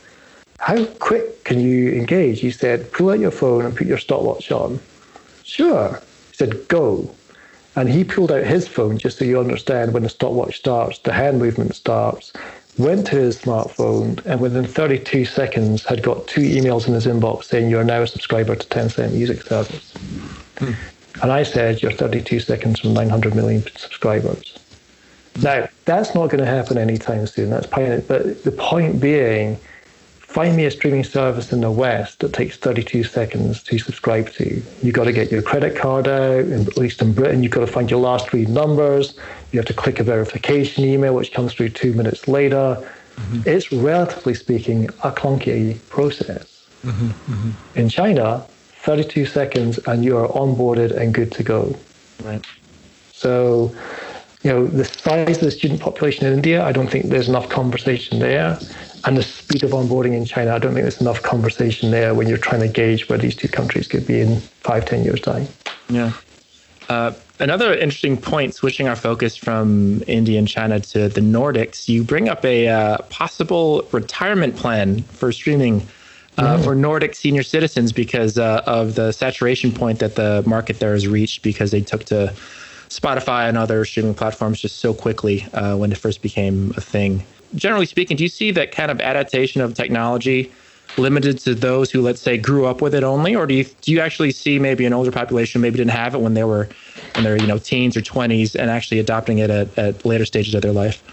[0.60, 2.40] How quick can you engage?
[2.40, 4.80] He said, pull out your phone and put your stopwatch on.
[5.44, 6.00] Sure.
[6.30, 7.16] He said, go.
[7.76, 11.14] And he pulled out his phone just so you understand when the stopwatch starts, the
[11.14, 12.32] hand movement starts,
[12.78, 17.46] went to his smartphone and within 32 seconds had got two emails in his inbox
[17.46, 19.94] saying you're now a subscriber to Tencent Music Service.
[20.58, 20.72] Hmm.
[21.22, 24.60] And I said you're 32 seconds from 900 million subscribers.
[25.42, 27.50] Now, that's not going to happen anytime soon.
[27.50, 29.60] That's point, but the point being,
[30.36, 34.62] find me a streaming service in the West that takes 32 seconds to subscribe to.
[34.84, 37.68] You've got to get your credit card out, at least in Britain, you've got to
[37.68, 39.18] find your last three numbers.
[39.54, 42.86] You have to click a verification email, which comes through two minutes later.
[43.16, 43.44] Mm-hmm.
[43.46, 46.68] It's relatively speaking a clunky process.
[46.84, 47.08] Mm-hmm.
[47.08, 47.80] Mm-hmm.
[47.80, 48.46] In China,
[48.82, 51.78] 32 seconds, and you are onboarded and good to go.
[52.26, 52.46] Right.
[53.14, 53.74] So,
[54.44, 57.48] you know, the size of the student population in India, I don't think there's enough
[57.48, 58.60] conversation there.
[59.06, 62.28] And the speed of onboarding in China, I don't think there's enough conversation there when
[62.28, 65.48] you're trying to gauge where these two countries could be in five, ten years' time.
[65.90, 66.12] Yeah.
[66.90, 72.04] Uh, another interesting point, switching our focus from India and China to the Nordics, you
[72.04, 75.86] bring up a uh, possible retirement plan for streaming
[76.38, 80.94] uh, for Nordic senior citizens because uh, of the saturation point that the market there
[80.94, 82.34] has reached because they took to
[82.90, 87.24] Spotify and other streaming platforms just so quickly uh, when it first became a thing.
[87.54, 90.52] Generally speaking, do you see that kind of adaptation of technology
[90.98, 93.92] limited to those who, let's say, grew up with it only, or do you do
[93.92, 96.70] you actually see maybe an older population maybe didn't have it when they were
[97.16, 100.54] in their you know teens or twenties and actually adopting it at, at later stages
[100.56, 101.04] of their life?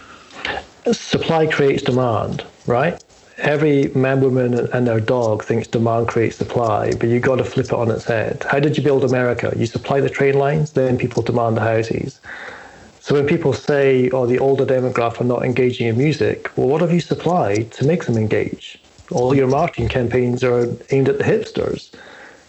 [0.93, 3.03] Supply creates demand, right?
[3.43, 7.67] every man, woman, and their dog thinks demand creates supply, but you got to flip
[7.67, 8.45] it on its head.
[8.49, 9.53] How did you build America?
[9.57, 12.21] You supply the train lines, then people demand the houses.
[13.03, 16.81] So when people say, "Oh, the older demographic are not engaging in music," well, what
[16.83, 18.79] have you supplied to make them engage?
[19.11, 21.91] All your marketing campaigns are aimed at the hipsters.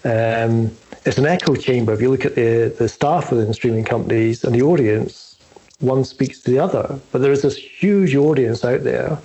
[0.05, 0.69] Um,
[1.05, 1.91] it's an echo chamber.
[1.93, 5.35] If you look at the the staff within streaming companies and the audience,
[5.79, 6.99] one speaks to the other.
[7.11, 9.17] But there is this huge audience out there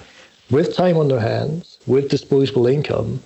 [0.50, 3.20] with time on their hands, with disposable income,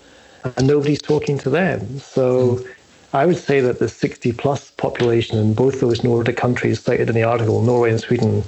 [0.56, 2.00] and nobody's talking to them.
[2.00, 2.68] So mm.
[3.12, 7.14] I would say that the 60 plus population in both those Nordic countries cited in
[7.14, 8.42] the article, Norway and Sweden,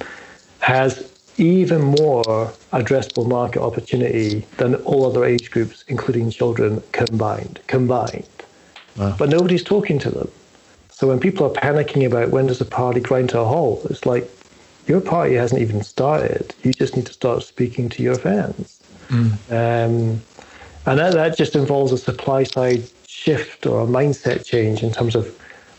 [0.61, 7.61] has even more addressable market opportunity than all other age groups, including children combined.
[7.67, 8.27] Combined.
[8.97, 9.15] Wow.
[9.19, 10.31] But nobody's talking to them.
[10.89, 14.07] So when people are panicking about when does the party grind to a halt, it's
[14.07, 14.31] like
[14.87, 16.55] your party hasn't even started.
[16.63, 18.81] You just need to start speaking to your fans.
[19.09, 19.33] Mm.
[19.51, 20.23] Um,
[20.87, 22.85] and that, that just involves a supply side
[23.25, 25.25] shift or a mindset change in terms of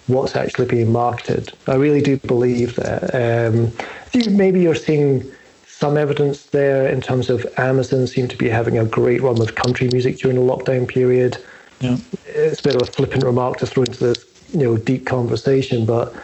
[0.07, 1.53] what's actually being marketed.
[1.67, 3.01] I really do believe that.
[3.13, 5.23] Um, I think maybe you're seeing
[5.67, 9.55] some evidence there in terms of Amazon seem to be having a great run with
[9.55, 11.37] country music during the lockdown period.
[11.81, 11.97] Yeah.
[12.25, 15.85] It's a bit of a flippant remark to throw into this, you know, deep conversation,
[15.85, 16.15] but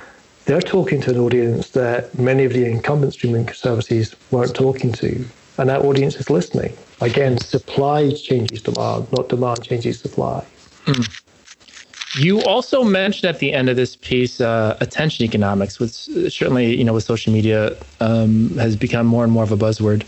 [0.46, 5.26] they're talking to an audience that many of the incumbent streaming services weren't talking to,
[5.58, 6.76] and that audience is listening.
[7.02, 10.46] Again, supply changes demand, not demand changes supply.
[10.86, 11.18] Mm.
[12.20, 16.84] You also mentioned at the end of this piece uh, attention economics, which certainly you
[16.84, 20.06] know with social media um, has become more and more of a buzzword.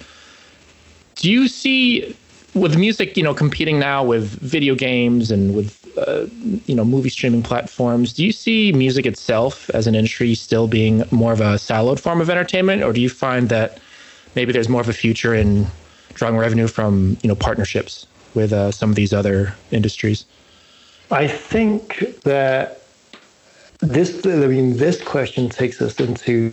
[1.16, 2.16] Do you see
[2.54, 6.26] with music, you know, competing now with video games and with uh,
[6.66, 11.04] you know movie streaming platforms do you see music itself as an industry still being
[11.12, 13.80] more of a siloed form of entertainment or do you find that
[14.36, 15.68] maybe there's more of a future in
[16.16, 20.26] drawing revenue from you know partnerships with uh, some of these other industries
[21.14, 22.82] i think that
[23.80, 26.50] this i mean this question takes us into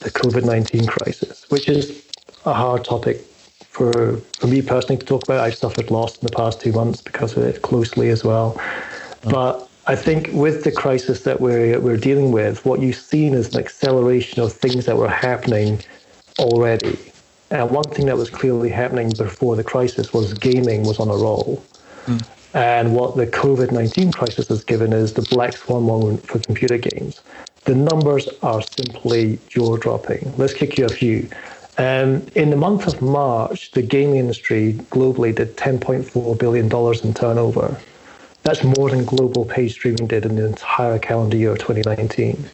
[0.00, 2.06] the covid-19 crisis which is
[2.44, 3.24] a hard topic
[3.72, 5.40] for for me personally to talk about.
[5.40, 8.54] I've suffered loss in the past two months because of it closely as well.
[9.24, 9.30] Oh.
[9.30, 13.54] But I think with the crisis that we're we're dealing with, what you've seen is
[13.54, 15.80] an acceleration of things that were happening
[16.38, 16.98] already.
[17.50, 21.16] And one thing that was clearly happening before the crisis was gaming was on a
[21.16, 21.62] roll.
[22.06, 22.26] Mm.
[22.54, 26.76] And what the COVID 19 crisis has given is the black swan moment for computer
[26.76, 27.22] games.
[27.64, 30.34] The numbers are simply jaw dropping.
[30.36, 31.28] Let's kick you a few.
[31.78, 37.80] Um, in the month of March, the gaming industry globally did $10.4 billion in turnover.
[38.42, 42.44] That's more than global paid streaming did in the entire calendar year of 2019.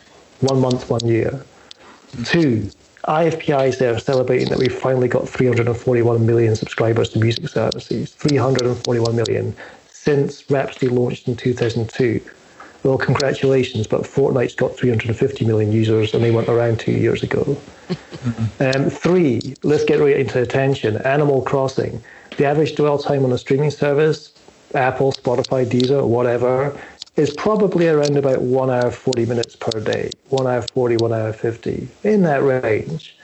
[0.41, 1.45] One month, one year.
[2.25, 2.71] Two,
[3.09, 8.13] IFPI is there celebrating that we finally got 341 million subscribers to music services.
[8.15, 9.57] 341 million
[10.09, 12.23] since Rhapsody launched in 2002.
[12.83, 17.61] Well, congratulations, but Fortnite's got 350 million users and they went around two years ago.
[18.61, 20.97] um, three, let's get right into attention.
[21.03, 22.03] Animal Crossing.
[22.39, 24.33] The average dwell time on a streaming service,
[24.75, 26.75] Apple, Spotify, Deezer, whatever,
[27.17, 30.09] is probably around about one hour 40 minutes per day.
[30.31, 33.15] One hour 40, one hour 50, in that range.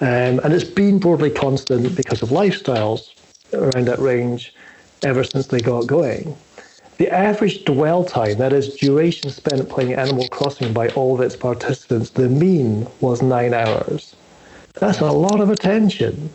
[0.00, 3.10] Um, and it's been broadly constant because of lifestyles
[3.54, 4.52] around that range
[5.04, 6.36] ever since they got going.
[6.98, 11.34] The average dwell time, that is, duration spent playing Animal Crossing by all of its
[11.34, 14.14] participants, the mean was nine hours.
[14.74, 16.30] That's a lot of attention.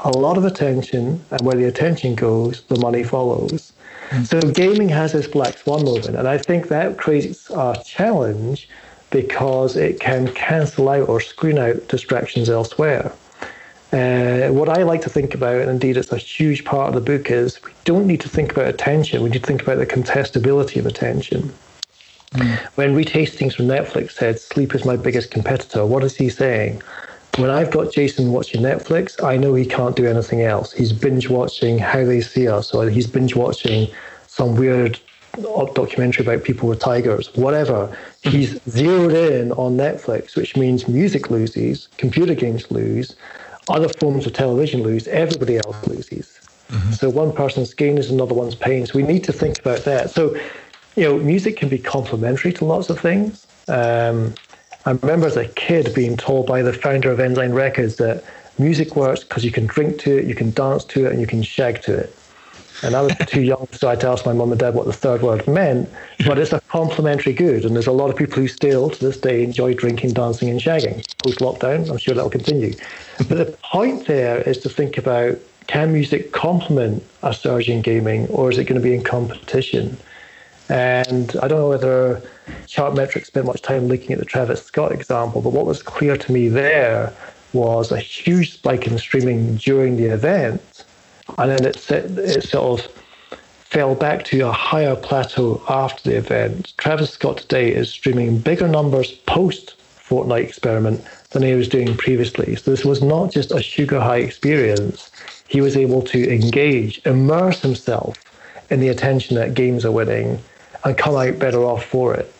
[0.00, 3.72] A lot of attention, and where the attention goes, the money follows.
[4.10, 4.26] Mm.
[4.26, 8.68] So gaming has this black swan moment, and I think that creates a challenge
[9.10, 13.12] because it can cancel out or screen out distractions elsewhere.
[13.92, 17.00] Uh, what I like to think about, and indeed it's a huge part of the
[17.00, 19.22] book, is we don't need to think about attention.
[19.22, 21.52] We need to think about the contestability of attention.
[22.32, 22.58] Mm.
[22.76, 26.80] When Reed Hastings from Netflix said, Sleep is my biggest competitor, what is he saying?
[27.36, 30.72] When I've got Jason watching Netflix, I know he can't do anything else.
[30.72, 33.88] He's binge watching How They See Us, or he's binge watching
[34.26, 34.98] some weird
[35.74, 37.94] documentary about people with tigers, whatever.
[38.22, 43.16] He's zeroed in on Netflix, which means music loses, computer games lose,
[43.68, 46.40] other forms of television lose, everybody else loses.
[46.68, 46.92] Mm-hmm.
[46.92, 48.86] So one person's gain is another one's pain.
[48.86, 50.10] So we need to think about that.
[50.10, 50.34] So,
[50.96, 53.46] you know, music can be complementary to lots of things.
[53.68, 54.34] Um,
[54.84, 58.24] I remember as a kid being told by the founder of Ensign Records that
[58.58, 61.26] music works because you can drink to it, you can dance to it, and you
[61.26, 62.16] can shag to it.
[62.82, 64.86] And I was too young, so I had to ask my mum and dad what
[64.86, 65.88] the third word meant.
[66.26, 69.18] But it's a complementary good, and there's a lot of people who still, to this
[69.18, 71.06] day, enjoy drinking, dancing, and shagging.
[71.18, 72.74] Post lockdown, I'm sure that will continue.
[73.28, 78.26] But the point there is to think about can music complement a surge in gaming,
[78.28, 79.96] or is it going to be in competition?
[80.68, 82.22] And I don't know whether
[82.66, 86.32] Chartmetric spent much time looking at the Travis Scott example, but what was clear to
[86.32, 87.12] me there
[87.52, 90.84] was a huge spike in streaming during the event
[91.38, 92.86] and then it, it sort of
[93.64, 96.72] fell back to a higher plateau after the event.
[96.76, 99.74] Travis Scott today is streaming bigger numbers post
[100.08, 102.56] Fortnite experiment than he was doing previously.
[102.56, 105.10] So this was not just a sugar high experience.
[105.48, 108.16] He was able to engage, immerse himself
[108.70, 110.38] in the attention that games are winning,
[110.84, 112.32] and come out better off for it.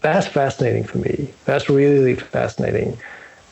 [0.00, 1.30] That's fascinating for me.
[1.44, 2.96] That's really fascinating.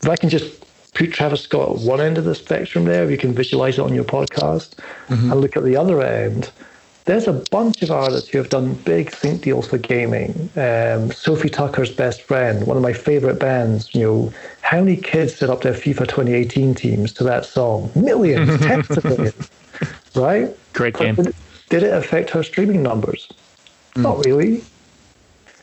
[0.03, 3.19] If I can just put Travis Scott at one end of the spectrum there, you
[3.19, 4.77] can visualize it on your podcast,
[5.09, 5.31] mm-hmm.
[5.31, 6.51] and look at the other end.
[7.09, 10.51] There's a bunch of artists who have done big sync deals for gaming.
[10.57, 13.95] Um, Sofi Tukker's best friend, one of my favorite bands.
[13.95, 17.91] You know, how many kids set up their FIFA 2018 teams to that song?
[17.95, 19.51] Millions, tens of millions,
[20.15, 20.55] right?
[20.75, 21.15] Great game.
[21.15, 21.35] Did,
[21.71, 23.27] did it affect her streaming numbers?
[23.95, 24.03] Mm.
[24.03, 24.63] Not really.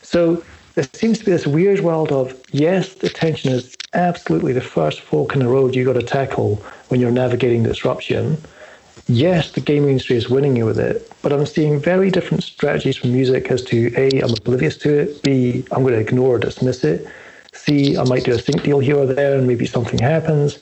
[0.02, 0.42] So
[0.74, 5.32] there seems to be this weird world of yes, attention is absolutely the first fork
[5.34, 6.56] in the road you got to tackle
[6.88, 8.36] when you're navigating disruption.
[9.08, 12.96] Yes, the gaming industry is winning you with it, but I'm seeing very different strategies
[12.96, 16.38] from music as to A, I'm oblivious to it, B, I'm going to ignore or
[16.38, 17.06] dismiss it,
[17.52, 20.58] C, I might do a sync deal here or there and maybe something happens,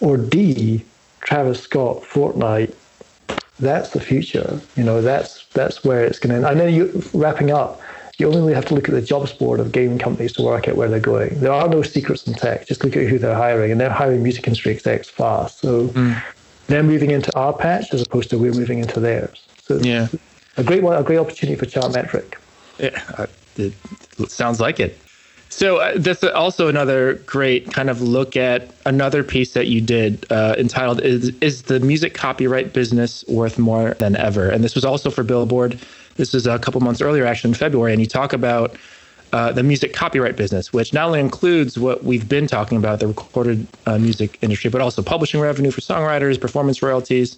[0.00, 0.84] or D,
[1.20, 2.74] Travis Scott, Fortnite,
[3.58, 4.60] that's the future.
[4.76, 6.46] You know, that's that's where it's going to end.
[6.46, 7.80] And then you wrapping up,
[8.18, 10.68] you only really have to look at the jobs board of gaming companies to work
[10.68, 11.38] out where they're going.
[11.40, 12.66] There are no secrets in tech.
[12.66, 15.60] Just look at who they're hiring, and they're hiring music industry execs fast.
[15.60, 16.22] So mm.
[16.66, 19.44] They're moving into our patch as opposed to we're moving into theirs.
[19.62, 20.08] So yeah,
[20.56, 22.34] a great one, a great opportunity for Chartmetric.
[22.78, 23.74] Yeah, it
[24.28, 24.98] sounds like it.
[25.50, 29.80] So uh, this is also another great kind of look at another piece that you
[29.80, 34.74] did uh, entitled is, "Is the music copyright business worth more than ever?" And this
[34.74, 35.78] was also for Billboard.
[36.16, 38.76] This is a couple months earlier, actually in February, and you talk about
[39.34, 43.08] uh, the music copyright business, which not only includes what we've been talking about, the
[43.08, 47.36] recorded uh, music industry, but also publishing revenue for songwriters, performance royalties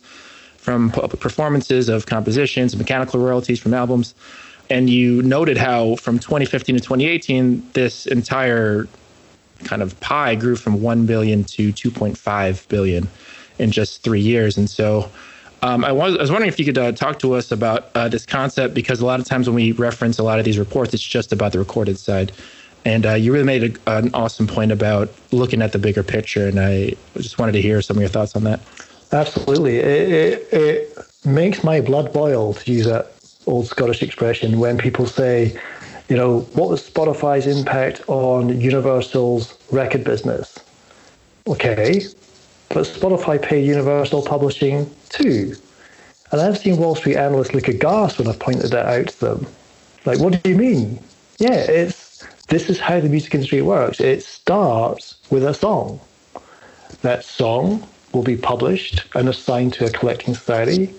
[0.59, 4.15] from performances of compositions, mechanical royalties from albums.
[4.69, 8.87] And you noted how from 2015 to 2018, this entire
[9.65, 13.09] kind of pie grew from 1 billion to 2.5 billion
[13.59, 14.59] in just three years.
[14.59, 15.11] And so
[15.67, 18.09] um, I, was, I was wondering if you could uh, talk to us about uh,
[18.09, 20.95] this concept because a lot of times when we reference a lot of these reports,
[20.95, 22.31] it's just about the recorded side.
[22.85, 26.47] And uh, you really made a, an awesome point about looking at the bigger picture,
[26.47, 28.61] and I just wanted to hear some of your thoughts on that.
[29.11, 33.13] Absolutely, it, it, it makes my blood boil to use that
[33.47, 35.59] old Scottish expression when people say,
[36.09, 40.57] you know, what was Spotify's impact on Universal's record business?
[41.49, 42.07] Okay,
[42.69, 45.55] but Spotify pay Universal Publishing too.
[46.33, 49.47] And I've seen Wall Street analysts look aghast when I pointed that out to them.
[50.05, 50.99] Like, what do you mean?
[51.39, 54.01] Yeah, it's this is how the music industry works.
[54.01, 56.01] It starts with a song.
[57.03, 60.95] That song will be published and assigned to a collecting society.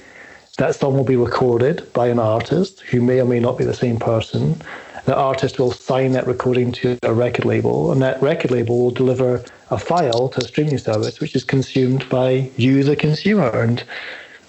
[0.58, 3.74] That song will be recorded by an artist who may or may not be the
[3.74, 4.62] same person.
[5.06, 8.92] The artist will sign that recording to a record label, and that record label will
[8.92, 13.50] deliver a file to a streaming service, which is consumed by you, the consumer.
[13.50, 13.84] And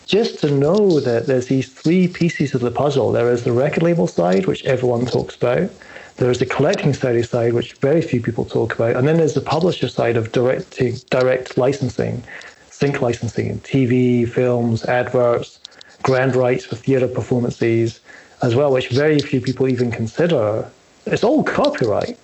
[0.07, 3.83] just to know that there's these three pieces of the puzzle there is the record
[3.83, 5.71] label side, which everyone talks about,
[6.17, 9.41] there's the collecting society side, which very few people talk about, and then there's the
[9.41, 12.23] publisher side of direct, direct licensing,
[12.71, 15.61] sync licensing in TV, films, adverts,
[16.03, 18.01] grand rights for theatre performances
[18.43, 20.69] as well, which very few people even consider.
[21.07, 22.19] It's all copyright.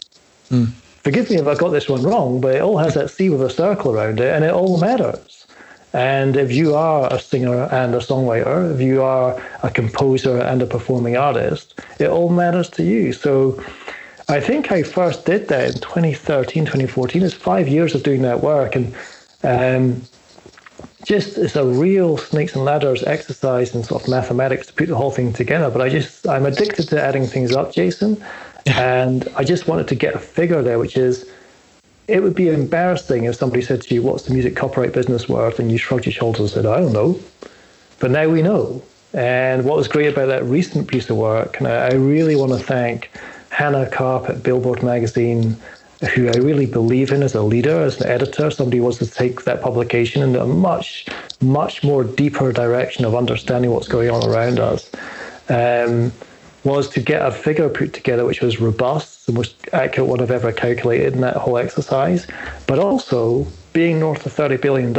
[0.50, 0.72] Mm
[1.04, 3.42] forgive me if I got this one wrong, but it all has that C with
[3.42, 5.46] a circle around it, and it all matters.
[5.92, 10.60] And if you are a singer and a songwriter, if you are a composer and
[10.60, 13.12] a performing artist, it all matters to you.
[13.12, 13.62] So
[14.28, 17.22] I think I first did that in 2013, 2014.
[17.22, 18.74] It's five years of doing that work.
[18.74, 18.92] And
[19.44, 20.02] um,
[21.04, 24.96] just it's a real snakes and ladders exercise in sort of mathematics to put the
[24.96, 25.70] whole thing together.
[25.70, 28.20] But I just, I'm addicted to adding things up, Jason.
[28.76, 31.30] and I just wanted to get a figure there, which is,
[32.08, 35.58] it would be embarrassing if somebody said to you, What's the music copyright business worth?
[35.58, 37.18] And you shrugged your shoulders and said, I don't know.
[37.98, 38.82] But now we know.
[39.14, 42.58] And what was great about that recent piece of work, and I, really want to
[42.58, 43.10] thank
[43.50, 45.56] Hannah Karp at Billboard Magazine,
[46.14, 49.06] who I really believe in as a leader, as an editor, somebody who wants to
[49.06, 51.06] take that publication in a much,
[51.40, 54.90] much more deeper direction of understanding what's going on around us,
[55.48, 56.12] um,
[56.64, 60.30] was to get a figure put together which was robust, the most accurate one I've
[60.30, 62.26] ever calculated in that whole exercise,
[62.66, 64.90] but also being north of $30 billion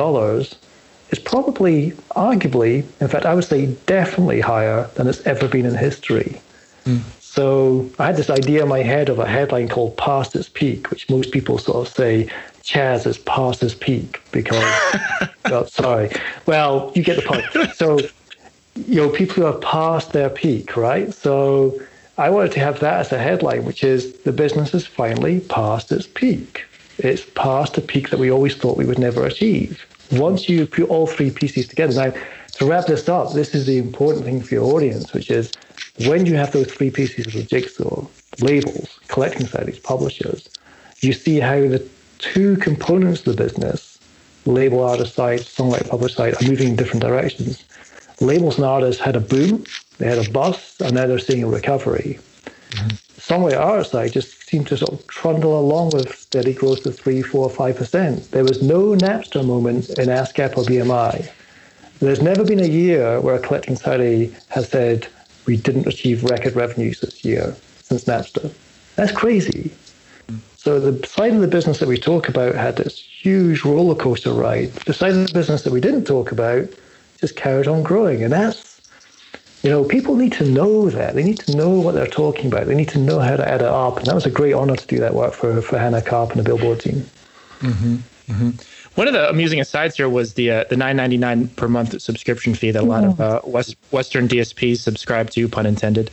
[1.09, 5.75] is probably, arguably, in fact, I would say definitely higher than it's ever been in
[5.75, 6.41] history.
[6.85, 7.01] Mm.
[7.19, 10.89] So I had this idea in my head of a headline called Past Its Peak,
[10.89, 12.29] which most people sort of say
[12.63, 14.63] Chaz is past his peak because,
[15.45, 16.09] oh, sorry.
[16.45, 17.75] Well, you get the point.
[17.75, 17.99] So,
[18.75, 21.13] you know, people who are past their peak, right?
[21.13, 21.79] So
[22.17, 25.91] I wanted to have that as a headline, which is the business is finally past
[25.91, 26.65] its peak.
[26.97, 29.85] It's past a peak that we always thought we would never achieve.
[30.11, 32.19] Once you put all three pieces together, now
[32.53, 35.51] to wrap this up, this is the important thing for your audience, which is
[36.05, 38.05] when you have those three pieces of the jigsaw,
[38.39, 40.49] labels, collecting societies, publishers,
[41.01, 41.85] you see how the
[42.19, 43.99] two components of the business,
[44.45, 47.65] label artist side, songwriter publisher side, are moving in different directions.
[48.19, 49.63] Labels and artists had a boom,
[49.97, 52.19] they had a bust, and now they're seeing a recovery.
[52.71, 52.87] Mm-hmm.
[53.19, 57.21] Songwriter artist side just seemed to sort of trundle along with steady growth of three,
[57.21, 58.29] four, five percent.
[58.31, 61.29] There was no Napster moment in ASCAP or BMI.
[61.99, 65.07] There's never been a year where a collecting society has said,
[65.45, 68.53] we didn't achieve record revenues this year since Napster.
[68.95, 69.71] That's crazy.
[70.57, 74.33] So the side of the business that we talk about had this huge roller coaster
[74.33, 74.71] ride.
[74.85, 76.67] The side of the business that we didn't talk about
[77.19, 78.23] just carried on growing.
[78.23, 78.81] And that's,
[79.63, 81.15] you know, people need to know that.
[81.15, 82.67] They need to know what they're talking about.
[82.67, 83.97] They need to know how to add it up.
[83.97, 86.39] And that was a great honor to do that work for, for Hannah Karp and
[86.39, 87.05] the Billboard team.
[87.59, 87.95] Mm-hmm.
[88.31, 88.49] Mm-hmm.
[88.95, 92.01] One of the amusing asides here was the uh, the nine ninety nine per month
[92.01, 96.11] subscription fee that a lot of uh, West, Western DSPs subscribe to, pun intended.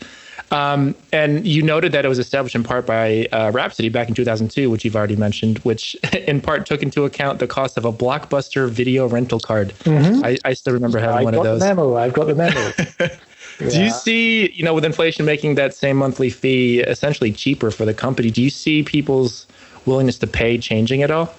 [0.53, 4.15] Um, and you noted that it was established in part by uh, Rhapsody back in
[4.15, 7.93] 2002, which you've already mentioned, which in part took into account the cost of a
[7.93, 9.71] blockbuster video rental card.
[9.85, 10.25] Mm-hmm.
[10.25, 11.63] I, I, still remember having I one of those.
[11.63, 12.57] I've got the memo.
[12.57, 13.11] I've got the memo.
[13.61, 13.69] yeah.
[13.71, 17.87] Do you see, you know, with inflation making that same monthly fee essentially cheaper for
[17.87, 19.47] the company, do you see people's
[19.87, 21.33] willingness to pay changing at all?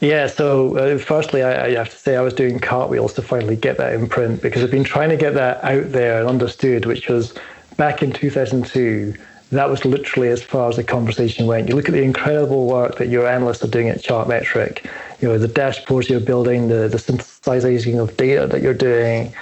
[0.00, 3.56] Yeah, so uh, firstly, I, I, have to say I was doing cartwheels to finally
[3.56, 6.86] get that in print because I've been trying to get that out there and understood,
[6.86, 7.34] which was
[7.76, 9.14] back in 2002.
[9.52, 11.68] That was literally as far as the conversation went.
[11.68, 14.84] You look at the incredible work that your analysts are doing at Chartmetric,
[15.20, 19.32] you know, the dashboards you're building, the, the synthesizing of data that you're doing.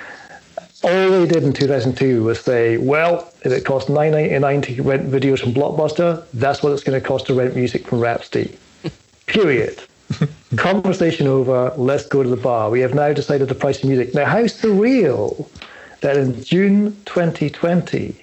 [0.82, 5.40] All they did in 2002 was say, well, if it costs 9.99 to rent videos
[5.40, 8.58] from Blockbuster, that's what it's going to cost to rent music from Rhapsody.
[9.26, 9.82] Period.
[10.56, 11.72] Conversation over.
[11.78, 12.68] Let's go to the bar.
[12.68, 14.14] We have now decided the price of music.
[14.14, 15.48] Now, how surreal
[16.02, 18.14] that in June 2020,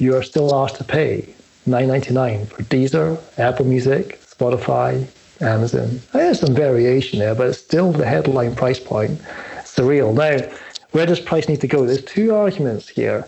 [0.00, 1.28] you are still asked to pay
[1.68, 5.06] 9.99 for Deezer, Apple Music, Spotify,
[5.42, 6.00] Amazon.
[6.12, 9.20] There's some variation there, but it's still the headline price point.
[9.62, 10.14] Surreal.
[10.14, 10.50] Now,
[10.92, 11.86] where does price need to go?
[11.86, 13.26] There's two arguments here.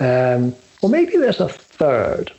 [0.00, 2.32] Um, well, maybe there's a third.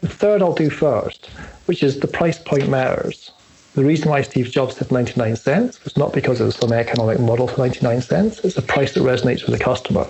[0.00, 1.26] The third I'll do first,
[1.66, 3.32] which is the price point matters.
[3.74, 7.20] The reason why Steve Jobs said 99 cents was not because it was some economic
[7.20, 8.38] model for 99 cents.
[8.40, 10.06] It's a price that resonates with the customer.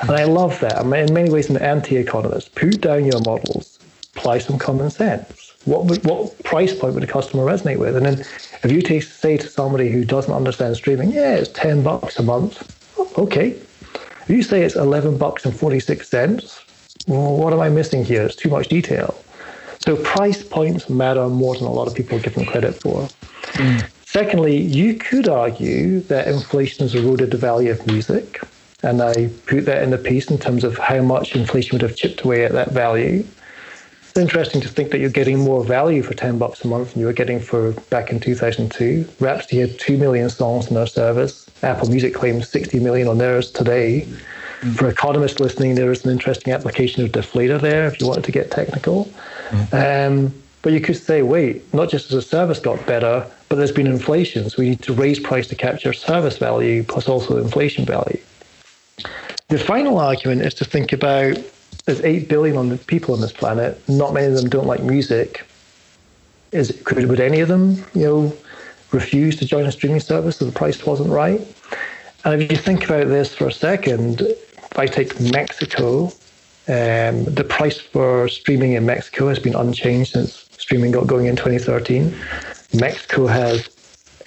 [0.00, 0.78] And I love that.
[0.78, 2.54] I'm in many ways an anti-economist.
[2.54, 3.78] Put down your models,
[4.14, 5.54] apply some common sense.
[5.64, 7.96] What would, what price point would a customer resonate with?
[7.96, 8.20] And then
[8.62, 12.22] if you take, say to somebody who doesn't understand streaming, yeah, it's 10 bucks a
[12.22, 12.74] month.
[13.18, 13.50] Okay.
[13.50, 16.64] If you say it's 11 bucks and 46 cents,
[17.06, 18.22] well, what am I missing here?
[18.22, 19.14] It's too much detail.
[19.80, 23.08] So price points matter more than a lot of people give them credit for.
[23.54, 23.88] Mm.
[24.04, 28.40] Secondly, you could argue that inflation has eroded the value of music.
[28.82, 31.96] And I put that in the piece in terms of how much inflation would have
[31.96, 33.24] chipped away at that value.
[34.02, 37.00] It's interesting to think that you're getting more value for 10 bucks a month than
[37.00, 39.08] you were getting for back in 2002.
[39.18, 41.50] Rhapsody had 2 million songs in their service.
[41.62, 44.06] Apple Music claims 60 million on theirs today.
[44.60, 44.76] Mm.
[44.76, 48.32] For economists listening, there is an interesting application of deflator there if you wanted to
[48.32, 49.06] get technical.
[49.50, 50.24] Mm-hmm.
[50.26, 53.72] Um, but you could say, wait, not just as a service got better, but there's
[53.72, 57.84] been inflation, so we need to raise price to capture service value plus also inflation
[57.84, 58.20] value.
[59.48, 61.38] The final argument is to think about
[61.86, 63.80] there's 8 billion on people on this planet.
[63.88, 65.46] Not many of them don't like music.
[66.52, 68.36] Is could would any of them, you know,
[68.92, 71.40] refuse to join a streaming service if the price wasn't right?
[72.24, 76.06] And if you think about this for a second, if I take Mexico,
[76.68, 81.36] um, the price for streaming in Mexico has been unchanged since streaming got going in
[81.36, 82.14] 2013.
[82.74, 83.68] Mexico has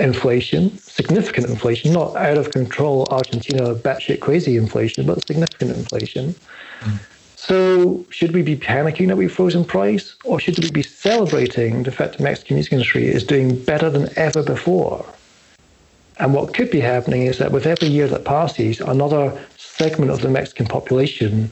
[0.01, 6.35] inflation, significant inflation, not out of control Argentina batshit crazy inflation, but significant inflation.
[6.81, 6.99] Mm.
[7.35, 11.91] So should we be panicking that we've frozen price, or should we be celebrating the
[11.91, 15.05] fact the Mexican music industry is doing better than ever before?
[16.19, 20.21] And what could be happening is that with every year that passes, another segment of
[20.21, 21.51] the Mexican population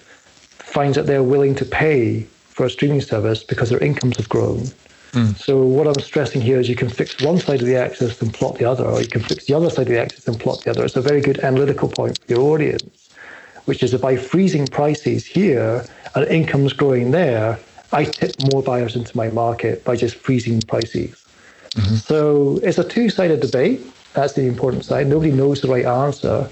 [0.60, 4.68] finds that they're willing to pay for a streaming service because their incomes have grown.
[5.12, 5.36] Mm.
[5.38, 8.34] So what I'm stressing here is you can fix one side of the axis and
[8.34, 10.64] plot the other, or you can fix the other side of the axis and plot
[10.64, 10.86] the other.
[10.86, 13.10] It's a very good analytical point for your audience,
[13.66, 15.86] which is that by freezing prices here
[16.16, 17.60] and incomes growing there,
[17.92, 21.26] I tip more buyers into my market by just freezing prices.
[21.72, 21.96] Mm-hmm.
[21.96, 23.82] So it's a two-sided debate.
[24.14, 25.08] That's the important side.
[25.08, 26.50] Nobody knows the right answer.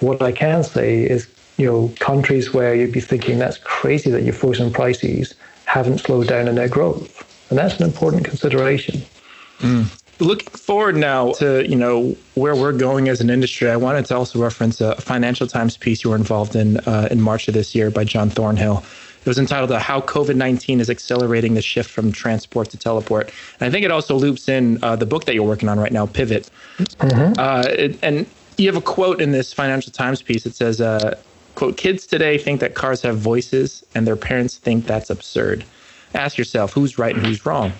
[0.00, 4.22] What I can say is, you know, countries where you'd be thinking that's crazy that
[4.22, 5.34] you're frozen prices
[5.66, 7.28] haven't slowed down in their growth.
[7.52, 9.02] And that's an important consideration.
[9.58, 9.84] Mm.
[10.20, 14.16] Looking forward now to you know where we're going as an industry, I wanted to
[14.16, 17.74] also reference a Financial Times piece you were involved in uh, in March of this
[17.74, 18.82] year by John Thornhill.
[19.20, 23.30] It was entitled uh, "How COVID nineteen is Accelerating the Shift from Transport to Teleport,"
[23.60, 25.92] and I think it also loops in uh, the book that you're working on right
[25.92, 26.48] now, Pivot.
[26.78, 27.34] Mm-hmm.
[27.36, 28.24] Uh, it, and
[28.56, 30.46] you have a quote in this Financial Times piece.
[30.46, 31.20] It says, uh,
[31.54, 35.66] "Quote: Kids today think that cars have voices, and their parents think that's absurd."
[36.14, 37.72] Ask yourself who's right and who's wrong.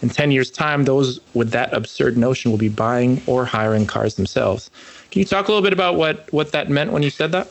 [0.00, 4.14] In 10 years' time, those with that absurd notion will be buying or hiring cars
[4.14, 4.70] themselves.
[5.10, 7.50] Can you talk a little bit about what, what that meant when you said that?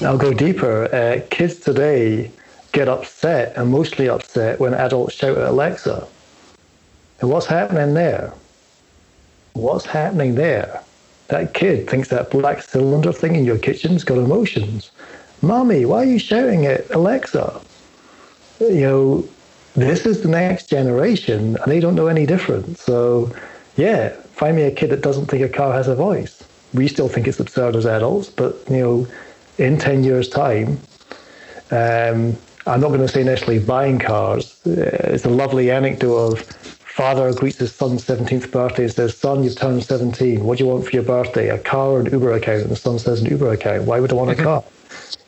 [0.00, 0.84] I'll go deeper.
[0.94, 2.30] Uh, kids today
[2.72, 6.06] get upset and mostly upset when adults shout at Alexa.
[7.20, 8.32] And what's happening there?
[9.52, 10.82] What's happening there?
[11.28, 14.90] That kid thinks that black cylinder thing in your kitchen's got emotions.
[15.42, 17.60] Mommy, why are you shouting at Alexa?
[18.60, 19.28] You know,
[19.74, 22.78] this is the next generation and they don't know any different.
[22.78, 23.34] So,
[23.76, 26.44] yeah, find me a kid that doesn't think a car has a voice.
[26.74, 29.06] We still think it's absurd as adults, but, you know,
[29.58, 30.78] in 10 years' time,
[31.70, 34.60] um, I'm not going to say necessarily buying cars.
[34.66, 34.72] Uh,
[35.04, 39.56] it's a lovely anecdote of father greets his son's 17th birthday and says, Son, you've
[39.56, 40.44] turned 17.
[40.44, 41.48] What do you want for your birthday?
[41.48, 42.62] A car or an Uber account?
[42.62, 43.84] And the son says, An Uber account.
[43.84, 44.62] Why would I want a car?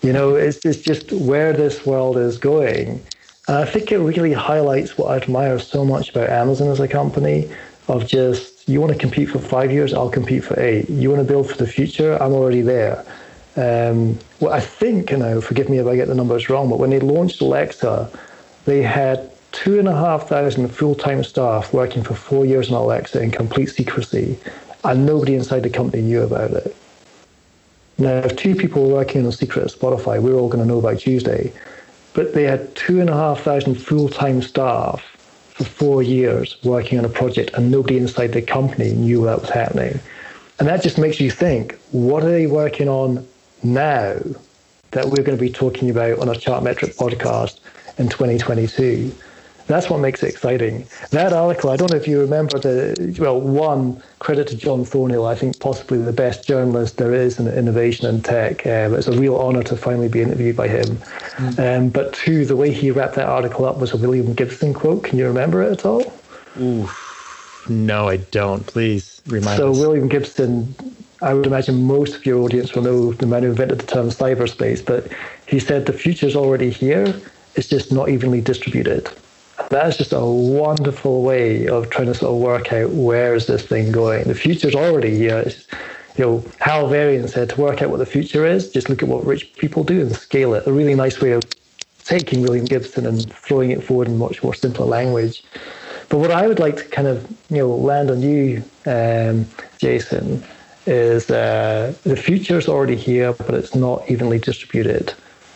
[0.03, 3.03] you know, it's, it's just where this world is going.
[3.47, 6.89] And I think it really highlights what I admire so much about Amazon as a
[6.89, 7.51] company
[7.89, 10.89] of just, you want to compete for five years, I'll compete for eight.
[10.89, 13.05] You want to build for the future, I'm already there.
[13.57, 16.79] Um, well, I think, you know, forgive me if I get the numbers wrong, but
[16.79, 18.11] when they launched Alexa,
[18.65, 23.21] they had two and a half thousand full-time staff working for four years on Alexa
[23.21, 24.39] in complete secrecy,
[24.83, 26.75] and nobody inside the company knew about it.
[27.99, 30.81] Now, if two people were working on secret at Spotify, we're all going to know
[30.81, 31.53] by Tuesday
[32.15, 35.03] but they had two and a half thousand full-time staff
[35.51, 39.51] for four years working on a project and nobody inside the company knew that was
[39.51, 40.01] happening.
[40.59, 43.27] And that just makes you think, what are they working on
[43.62, 44.17] now
[44.93, 47.59] that we're going to be talking about on a Chartmetric podcast
[47.99, 49.12] in 2022?
[49.67, 50.87] That's what makes it exciting.
[51.11, 55.25] That article, I don't know if you remember the, well, one, credit to John Thornhill,
[55.27, 58.67] I think possibly the best journalist there is in innovation and tech.
[58.67, 60.97] Um, it's a real honor to finally be interviewed by him.
[61.37, 61.79] Mm.
[61.79, 65.05] Um, but two, the way he wrapped that article up was a William Gibson quote.
[65.05, 66.12] Can you remember it at all?
[66.61, 66.89] Ooh,
[67.69, 68.67] no, I don't.
[68.67, 69.79] Please remind so us.
[69.79, 70.75] So William Gibson,
[71.23, 74.09] I would imagine most of your audience will know the man who invented the term
[74.09, 75.11] cyberspace, but
[75.47, 77.19] he said the future is already here.
[77.57, 79.09] It's just not evenly distributed
[79.71, 83.65] that's just a wonderful way of trying to sort of work out where is this
[83.67, 84.25] thing going.
[84.25, 85.39] The future's already here.
[85.39, 85.67] It's,
[86.17, 89.09] you know, Hal Varian said to work out what the future is, just look at
[89.09, 90.67] what rich people do and scale it.
[90.67, 91.43] A really nice way of
[92.05, 95.43] taking William Gibson and throwing it forward in much more simpler language.
[96.09, 99.47] But what I would like to kind of, you know, land on you, um,
[99.79, 100.45] Jason,
[100.87, 105.15] is uh, the future is already here, but it's not evenly distributed.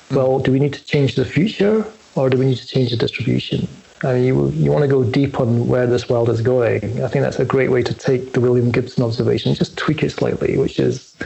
[0.08, 0.16] Mm.
[0.16, 1.84] Well, do we need to change the future
[2.14, 3.68] or do we need to change the distribution?
[4.04, 7.02] I mean, you, you want to go deep on where this world is going.
[7.02, 10.10] I think that's a great way to take the William Gibson observation, just tweak it
[10.10, 11.16] slightly, which is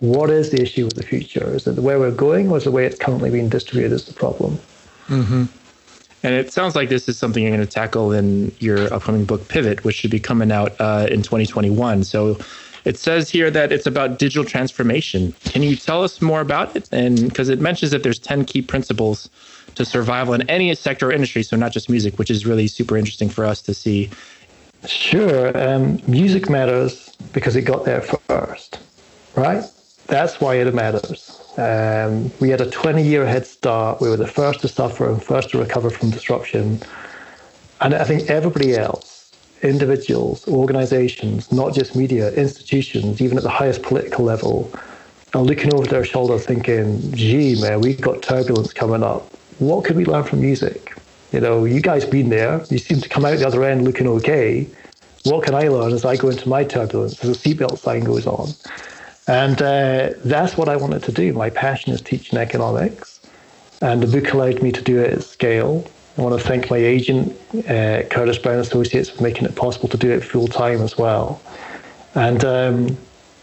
[0.00, 1.54] what is the issue with the future?
[1.54, 4.12] Is it where we're going, or is the way it's currently being distributed is the
[4.12, 4.58] problem?
[5.08, 5.44] Mm-hmm.
[6.24, 9.46] And it sounds like this is something you're going to tackle in your upcoming book,
[9.48, 12.04] Pivot, which should be coming out uh, in 2021.
[12.04, 12.38] So
[12.84, 15.34] it says here that it's about digital transformation.
[15.44, 16.88] Can you tell us more about it?
[16.92, 19.28] And because it mentions that there's 10 key principles
[19.74, 22.96] to survival in any sector or industry, so not just music, which is really super
[22.96, 24.10] interesting for us to see.
[24.86, 25.56] Sure.
[25.56, 28.78] Um, music matters because it got there first,
[29.34, 29.64] right?
[30.06, 31.40] That's why it matters.
[31.56, 34.00] Um, we had a 20 year head start.
[34.00, 36.80] We were the first to suffer and first to recover from disruption.
[37.80, 43.82] And I think everybody else, individuals, organizations, not just media, institutions, even at the highest
[43.82, 44.70] political level,
[45.34, 49.30] are looking over their shoulder thinking, gee, man, we've got turbulence coming up.
[49.58, 50.96] What could we learn from music?
[51.32, 52.64] You know, you guys been there.
[52.70, 54.66] You seem to come out the other end looking okay.
[55.24, 58.26] What can I learn as I go into my turbulence as the seatbelt sign goes
[58.26, 58.50] on?
[59.26, 61.32] And uh, that's what I wanted to do.
[61.32, 63.20] My passion is teaching economics,
[63.80, 65.84] and the book allowed me to do it at scale.
[66.18, 67.32] I want to thank my agent,
[67.68, 71.40] uh, Curtis Brown Associates, for making it possible to do it full time as well.
[72.14, 72.98] And um,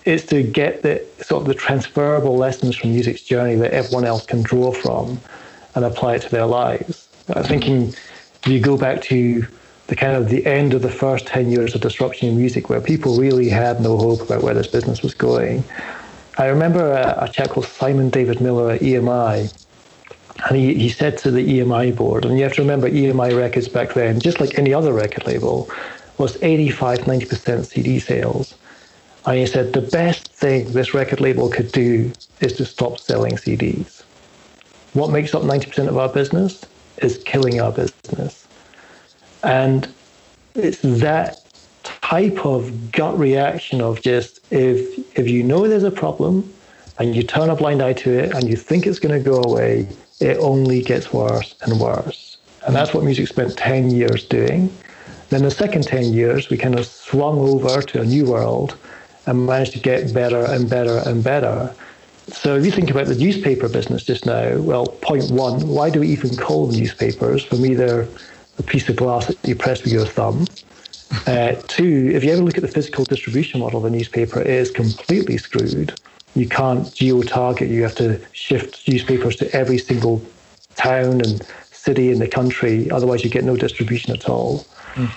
[0.06, 4.26] it's to get the sort of the transferable lessons from music's journey that everyone else
[4.26, 5.20] can draw from
[5.76, 7.08] and apply it to their lives.
[7.34, 7.90] I'm thinking
[8.44, 9.46] if you go back to
[9.88, 12.80] the kind of the end of the first 10 years of disruption in music where
[12.82, 15.64] people really had no hope about where this business was going.
[16.38, 19.52] I remember a, a chap called Simon David Miller at EMI,
[20.48, 23.68] and he, he said to the EMI board, and you have to remember EMI records
[23.68, 25.70] back then, just like any other record label,
[26.18, 28.56] was 85, 90% CD sales.
[29.26, 33.34] And he said, the best thing this record label could do is to stop selling
[33.36, 34.01] CDs.
[34.94, 36.66] What makes up 90% of our business
[37.02, 38.48] is killing our business.
[39.44, 39.88] And
[40.56, 41.42] it's that
[41.84, 44.78] type of gut reaction of just if
[45.18, 46.54] if you know there's a problem
[47.00, 49.42] and you turn a blind eye to it and you think it's going to go
[49.42, 49.88] away,
[50.20, 52.38] it only gets worse and worse.
[52.68, 54.72] And that's what music spent 10 years doing.
[55.30, 58.78] Then the second 10 years, we kind of swung over to a new world
[59.26, 61.74] and managed to get better and better and better.
[62.28, 66.00] So if you think about the newspaper business just now, well, point one, why do
[66.00, 67.44] we even call them newspapers?
[67.44, 68.08] For me, they're
[68.58, 70.46] a piece of glass that you press with your thumb.
[71.28, 74.48] Uh, two, if you ever look at the physical distribution model of a newspaper, it
[74.48, 76.00] is completely screwed.
[76.36, 77.70] You can't geo-target.
[77.70, 80.22] You have to shift newspapers to every single
[80.76, 82.90] town and city in the country.
[82.92, 84.66] Otherwise, you get no distribution at all.
[84.94, 85.12] Mm.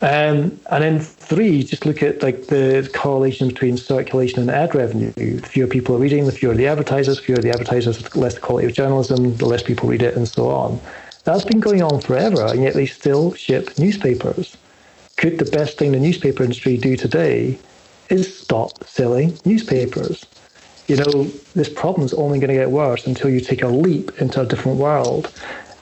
[0.00, 5.12] Um, and then three, just look at like the correlation between circulation and ad revenue.
[5.12, 8.40] The fewer people are reading, the fewer the advertisers, fewer the advertisers, the less the
[8.40, 10.80] quality of journalism, the less people read it, and so on.
[11.24, 14.56] That's been going on forever, and yet they still ship newspapers.
[15.16, 17.58] Could the best thing the newspaper industry do today
[18.08, 20.24] is stop selling newspapers?
[20.86, 21.24] You know,
[21.54, 24.46] this problem is only going to get worse until you take a leap into a
[24.46, 25.30] different world.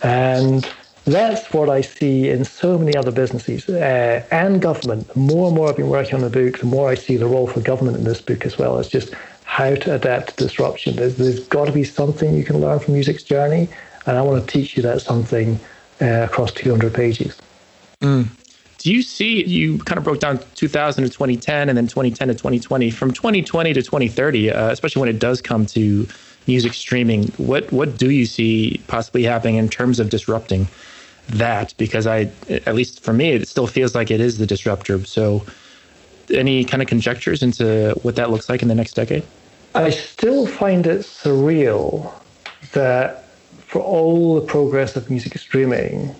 [0.03, 0.69] And
[1.07, 5.07] that's what I see in so many other businesses uh, and government.
[5.09, 7.27] The more and more I've been working on the book, the more I see the
[7.27, 8.79] role for government in this book as well.
[8.81, 10.97] It's just how to adapt to disruption.
[10.97, 13.69] There's, there's got to be something you can learn from music's journey
[14.07, 15.61] and I want to teach you that something
[16.01, 17.39] uh, across 200 pages.
[18.01, 18.29] Mm.
[18.79, 22.35] Do you see, you kind of broke down 2000 to 2010 and then 2010 to
[22.35, 22.91] 2020.
[22.91, 26.07] From 2020 to 2030, uh, especially when it does come to
[26.49, 30.67] music streaming, what, what do you see possibly happening in terms of disrupting
[31.29, 31.74] that?
[31.77, 35.05] Because I, at least for me, it still feels like it is the disruptor.
[35.05, 35.45] So,
[36.31, 39.24] any kind of conjectures into what that looks like in the next decade?
[39.74, 42.12] I still find it surreal
[42.72, 43.24] that
[43.66, 46.14] for all the progress of music streaming,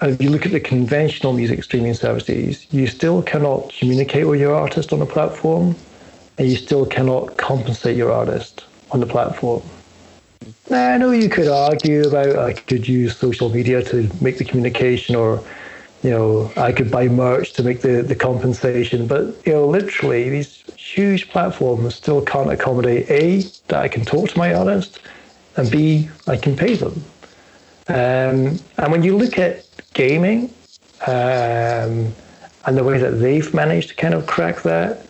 [0.00, 4.40] and if you look at the conventional music streaming services, you still cannot communicate with
[4.40, 5.76] your artist on the platform,
[6.38, 9.62] and you still cannot compensate your artist on the platform.
[10.70, 15.14] I know you could argue about I could use social media to make the communication,
[15.14, 15.44] or
[16.02, 20.28] you know, I could buy merch to make the, the compensation, but you know, literally,
[20.30, 25.00] these huge platforms still can't accommodate a that I can talk to my artist
[25.56, 27.02] and B, I can pay them.
[27.88, 30.52] Um, and when you look at gaming
[31.06, 32.12] um,
[32.66, 35.06] and the way that they've managed to kind of crack that,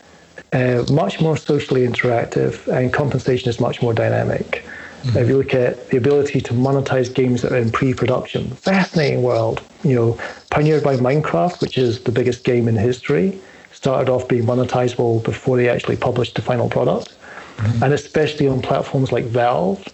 [0.53, 4.65] uh, much more socially interactive and compensation is much more dynamic.
[5.05, 5.19] Mm-hmm.
[5.19, 9.63] If you look at the ability to monetize games that are in pre-production, fascinating world.
[9.83, 10.19] You know,
[10.51, 13.39] pioneered by Minecraft, which is the biggest game in history,
[13.73, 17.17] started off being monetizable before they actually published the final product,
[17.57, 17.83] mm-hmm.
[17.83, 19.87] and especially on platforms like Valve,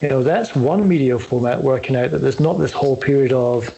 [0.00, 3.76] you know, that's one media format working out that there's not this whole period of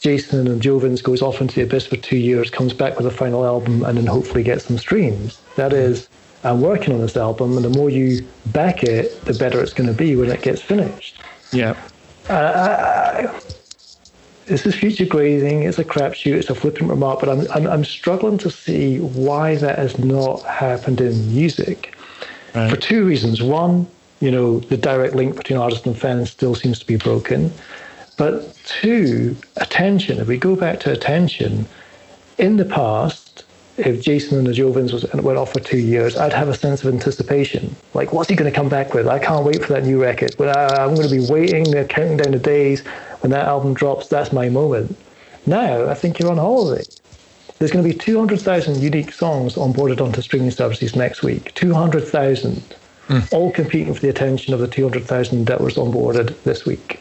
[0.00, 3.10] Jason and Jovens goes off into the abyss for two years, comes back with a
[3.10, 5.40] final album, and then hopefully gets some streams.
[5.56, 6.08] That is,
[6.46, 9.88] I'm working on this album, and the more you back it, the better it's going
[9.88, 11.20] to be when it gets finished.
[11.52, 11.76] Yeah.
[12.28, 13.40] Uh, I, I,
[14.46, 15.64] this is future grazing.
[15.64, 16.34] It's a crapshoot.
[16.34, 20.42] It's a flippant remark, but I'm, I'm, I'm struggling to see why that has not
[20.42, 21.96] happened in music
[22.54, 22.70] right.
[22.70, 23.42] for two reasons.
[23.42, 23.88] One,
[24.20, 27.52] you know, the direct link between artist and fan still seems to be broken.
[28.16, 30.18] But two, attention.
[30.18, 31.66] If we go back to attention,
[32.38, 33.25] in the past,
[33.78, 36.82] if Jason and the Jovens was, went off for two years, I'd have a sense
[36.82, 37.74] of anticipation.
[37.94, 39.06] Like, what's he going to come back with?
[39.06, 40.34] I can't wait for that new record.
[40.38, 42.82] But I'm going to be waiting, counting down the days.
[43.20, 44.96] When that album drops, that's my moment.
[45.46, 46.84] Now, I think you're on holiday.
[47.58, 51.54] There's going to be 200,000 unique songs onboarded onto streaming services next week.
[51.54, 52.62] 200,000,
[53.08, 53.32] mm.
[53.32, 57.00] all competing for the attention of the 200,000 that was onboarded this week.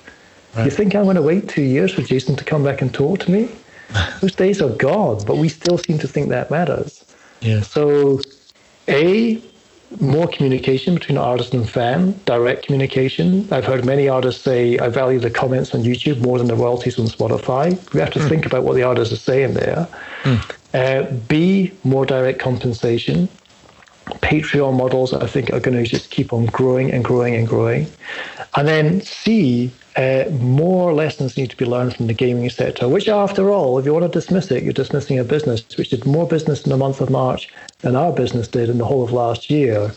[0.56, 0.66] Right.
[0.66, 3.20] You think I'm going to wait two years for Jason to come back and talk
[3.20, 3.50] to me?
[4.22, 7.06] Those days are gone, but we still seem to think that matters.
[7.42, 7.62] Yeah.
[7.62, 8.22] So,
[8.88, 9.42] A,
[10.00, 13.48] more communication between artist and fan, direct communication.
[13.52, 17.00] I've heard many artists say, I value the comments on YouTube more than the royalties
[17.00, 17.94] on Spotify.
[17.94, 18.30] We have to mm.
[18.30, 19.88] think about what the artists are saying there.
[20.24, 20.52] Mm.
[20.74, 23.30] Uh, B, more direct compensation.
[24.06, 27.88] Patreon models, I think, are going to just keep on growing and growing and growing.
[28.56, 33.08] And then C, uh, more lessons need to be learned from the gaming sector, which,
[33.08, 36.28] after all, if you want to dismiss it, you're dismissing a business which did more
[36.28, 37.50] business in the month of March
[37.80, 39.92] than our business did in the whole of last year,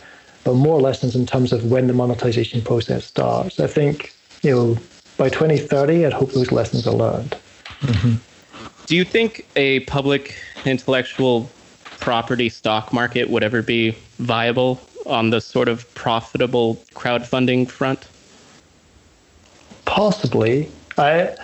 [0.45, 3.61] but more lessons in terms of when the monetization process starts.
[3.61, 4.79] I think, you know,
[5.19, 7.37] by 2030, I'd hope those lessons are learned.
[7.81, 8.15] Mm-hmm.
[8.87, 10.35] Do you think a public
[10.65, 11.51] intellectual
[12.01, 18.07] property stock market would ever be viable on the sort of profitable crowdfunding front?
[19.85, 20.71] Possibly.
[20.97, 21.35] I,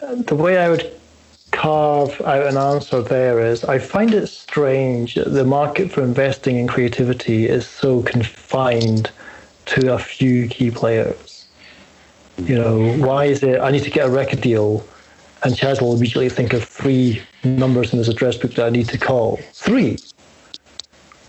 [0.00, 0.92] the way I would
[1.50, 6.56] carve out an answer there is I find it strange that the market for investing
[6.56, 9.10] in creativity is so confined
[9.66, 11.46] to a few key players.
[12.38, 14.84] You know, why is it I need to get a record deal
[15.44, 18.88] and Chaz will immediately think of three numbers in his address book that I need
[18.88, 19.38] to call?
[19.52, 19.98] Three.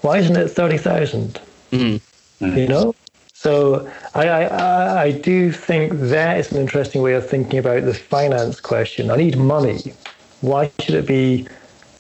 [0.01, 1.39] Why isn't it 30,000?
[1.72, 2.57] Mm-hmm.
[2.57, 2.95] You know?
[3.34, 7.93] So I, I, I do think that is an interesting way of thinking about the
[7.93, 9.09] finance question.
[9.09, 9.93] I need money.
[10.41, 11.47] Why should it be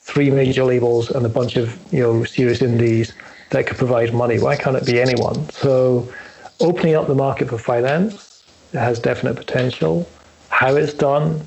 [0.03, 3.13] three major labels and a bunch of you know serious indies
[3.49, 4.39] that could provide money?
[4.39, 5.49] Why can't it be anyone?
[5.49, 6.13] So
[6.59, 8.43] opening up the market for finance
[8.73, 10.07] has definite potential.
[10.49, 11.41] How it's done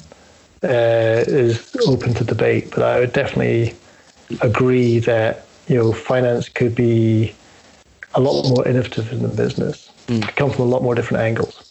[0.67, 3.75] uh, is open to debate, but I would definitely
[4.41, 7.35] agree that you know finance could be
[8.15, 9.91] a lot more innovative in the business.
[10.09, 10.35] Mm.
[10.37, 11.63] Come from a lot more different angles.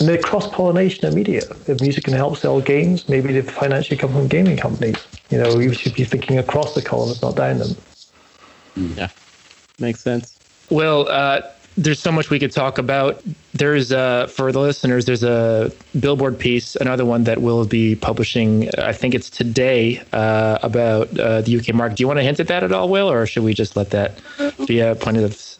[0.00, 1.42] And the cross pollination of media.
[1.66, 4.96] If music can help sell games, maybe they financially come from gaming companies.
[5.30, 7.76] You know, you should be thinking across the columns, not down them.
[8.74, 8.92] Hmm.
[8.96, 9.08] Yeah,
[9.78, 10.38] makes sense.
[10.70, 11.42] Well, uh,
[11.78, 13.22] there's so much we could talk about.
[13.54, 18.68] There's uh, for the listeners, there's a Billboard piece, another one that we'll be publishing.
[18.78, 21.96] I think it's today uh, about uh, the UK market.
[21.96, 23.90] Do you want to hint at that at all, Will, or should we just let
[23.90, 24.18] that
[24.66, 25.58] be a point of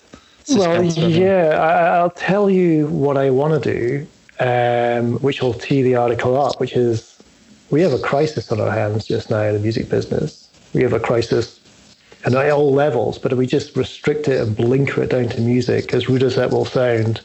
[0.50, 4.06] well, yeah, I, will tell you what I want to do,
[4.40, 7.22] um, which will tee the article up, which is
[7.70, 10.48] we have a crisis on our hands just now in the music business.
[10.72, 11.57] We have a crisis
[12.34, 15.94] at all levels, but if we just restrict it and blinker it down to music,
[15.94, 17.20] as rude as that will sound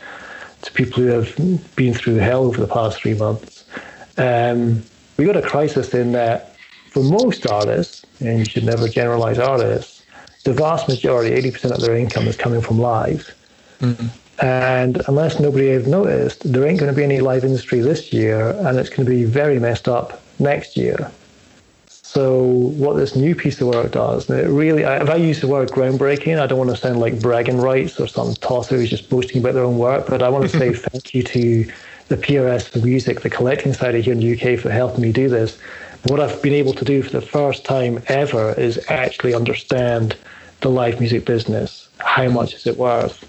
[0.62, 3.66] to people who have been through hell over the past three months,
[4.18, 4.84] um,
[5.18, 6.56] we got a crisis in that
[6.90, 10.04] for most artists, and you should never generalize artists,
[10.44, 13.34] the vast majority, 80% of their income is coming from live.
[13.80, 14.08] Mm-hmm.
[14.46, 18.50] And unless nobody has noticed, there ain't going to be any live industry this year,
[18.68, 21.12] and it's going to be very messed up next year.
[22.14, 25.48] So, what this new piece of work does, and it really, if I use the
[25.48, 29.10] word groundbreaking, I don't want to sound like bragging rights or some tosser who's just
[29.10, 31.72] boasting about their own work, but I want to say thank you to
[32.10, 35.28] the PRS for Music, the collecting society here in the UK, for helping me do
[35.28, 35.58] this.
[36.04, 40.16] What I've been able to do for the first time ever is actually understand
[40.62, 41.90] the live music business.
[41.98, 43.28] How much is it worth?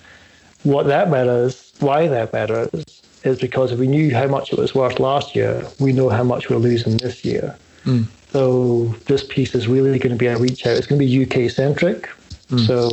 [0.63, 2.85] What that matters, why that matters,
[3.23, 6.23] is because if we knew how much it was worth last year, we know how
[6.23, 7.57] much we're losing this year.
[7.87, 8.09] Mm.
[8.35, 10.77] So this piece is really going to be a reach out.
[10.77, 12.11] It's going to be UK centric.
[12.49, 12.67] Mm.
[12.67, 12.91] So,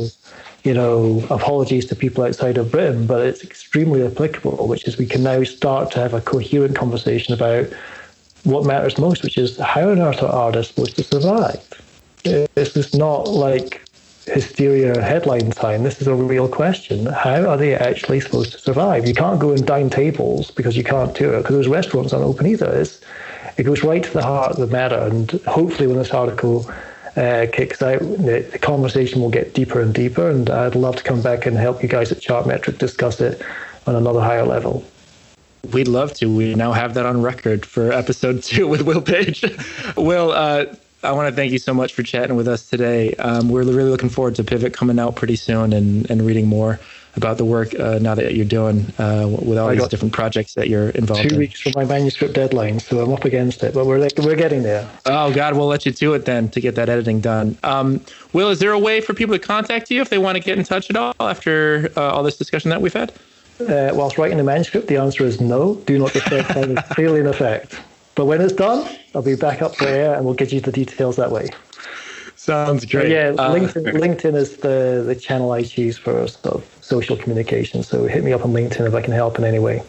[0.62, 5.06] you know, apologies to people outside of Britain, but it's extremely applicable, which is we
[5.06, 7.66] can now start to have a coherent conversation about
[8.44, 11.58] what matters most, which is how on earth are artists supposed to survive?
[12.22, 13.82] This is not like
[14.26, 15.82] hysteria headline time.
[15.82, 17.06] This is a real question.
[17.06, 19.08] How are they actually supposed to survive?
[19.08, 22.26] You can't go and dine tables because you can't do it because those restaurants aren't
[22.26, 22.72] open either.
[22.72, 23.00] It's,
[23.56, 24.98] it goes right to the heart of the matter.
[24.98, 26.70] And hopefully, when this article
[27.16, 30.30] uh, kicks out, the, the, conversation will get deeper and deeper.
[30.30, 33.42] And I'd love to come back and help you guys at Chartmetric discuss it
[33.86, 34.84] on another higher level.
[35.72, 36.34] We'd love to.
[36.34, 39.44] We now have that on record for episode two with Will Page.
[39.96, 40.66] Will, uh,
[41.04, 43.14] I want to thank you so much for chatting with us today.
[43.14, 46.78] Um, we're really looking forward to Pivot coming out pretty soon and, and reading more
[47.14, 50.54] about the work uh, now that you're doing uh, with all I these different projects
[50.54, 51.38] that you're involved Two in.
[51.38, 54.62] weeks from my manuscript deadline, so I'm up against it, but we're like, we're getting
[54.62, 54.88] there.
[55.06, 57.58] Oh God, we'll let you do it then to get that editing done.
[57.62, 58.00] Um,
[58.32, 60.58] Will, is there a way for people to contact you if they want to get
[60.58, 63.12] in touch at all after uh, all this discussion that we've had?
[63.60, 65.76] Uh, whilst writing the manuscript, the answer is no.
[65.86, 67.78] Do not disturb time is clearly in effect.
[68.14, 71.16] But when it's done, I'll be back up there and we'll get you the details
[71.16, 71.48] that way.
[72.42, 77.16] Sounds But yeah, LinkedIn, LinkedIn is the, the channel I choose for sort of social
[77.16, 77.84] communication.
[77.84, 79.80] So hit me up on LinkedIn if I can help in any way.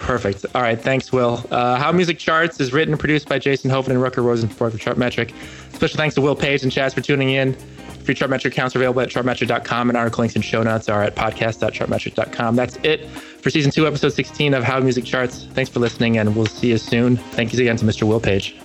[0.00, 0.46] Perfect.
[0.54, 0.80] All right.
[0.80, 1.44] Thanks, Will.
[1.50, 4.78] Uh, How Music Charts is written and produced by Jason Joven and Rutger Rosenborg for
[4.78, 5.34] Chartmetric.
[5.74, 7.52] Special thanks to Will Page and Chaz for tuning in.
[8.04, 11.14] Free Chartmetric accounts are available at chartmetric.com and article links and show notes are at
[11.14, 12.56] podcast.chartmetric.com.
[12.56, 15.44] That's it for season two, episode 16 of How Music Charts.
[15.52, 17.18] Thanks for listening and we'll see you soon.
[17.18, 18.04] Thank you again to Mr.
[18.04, 18.56] Will Page.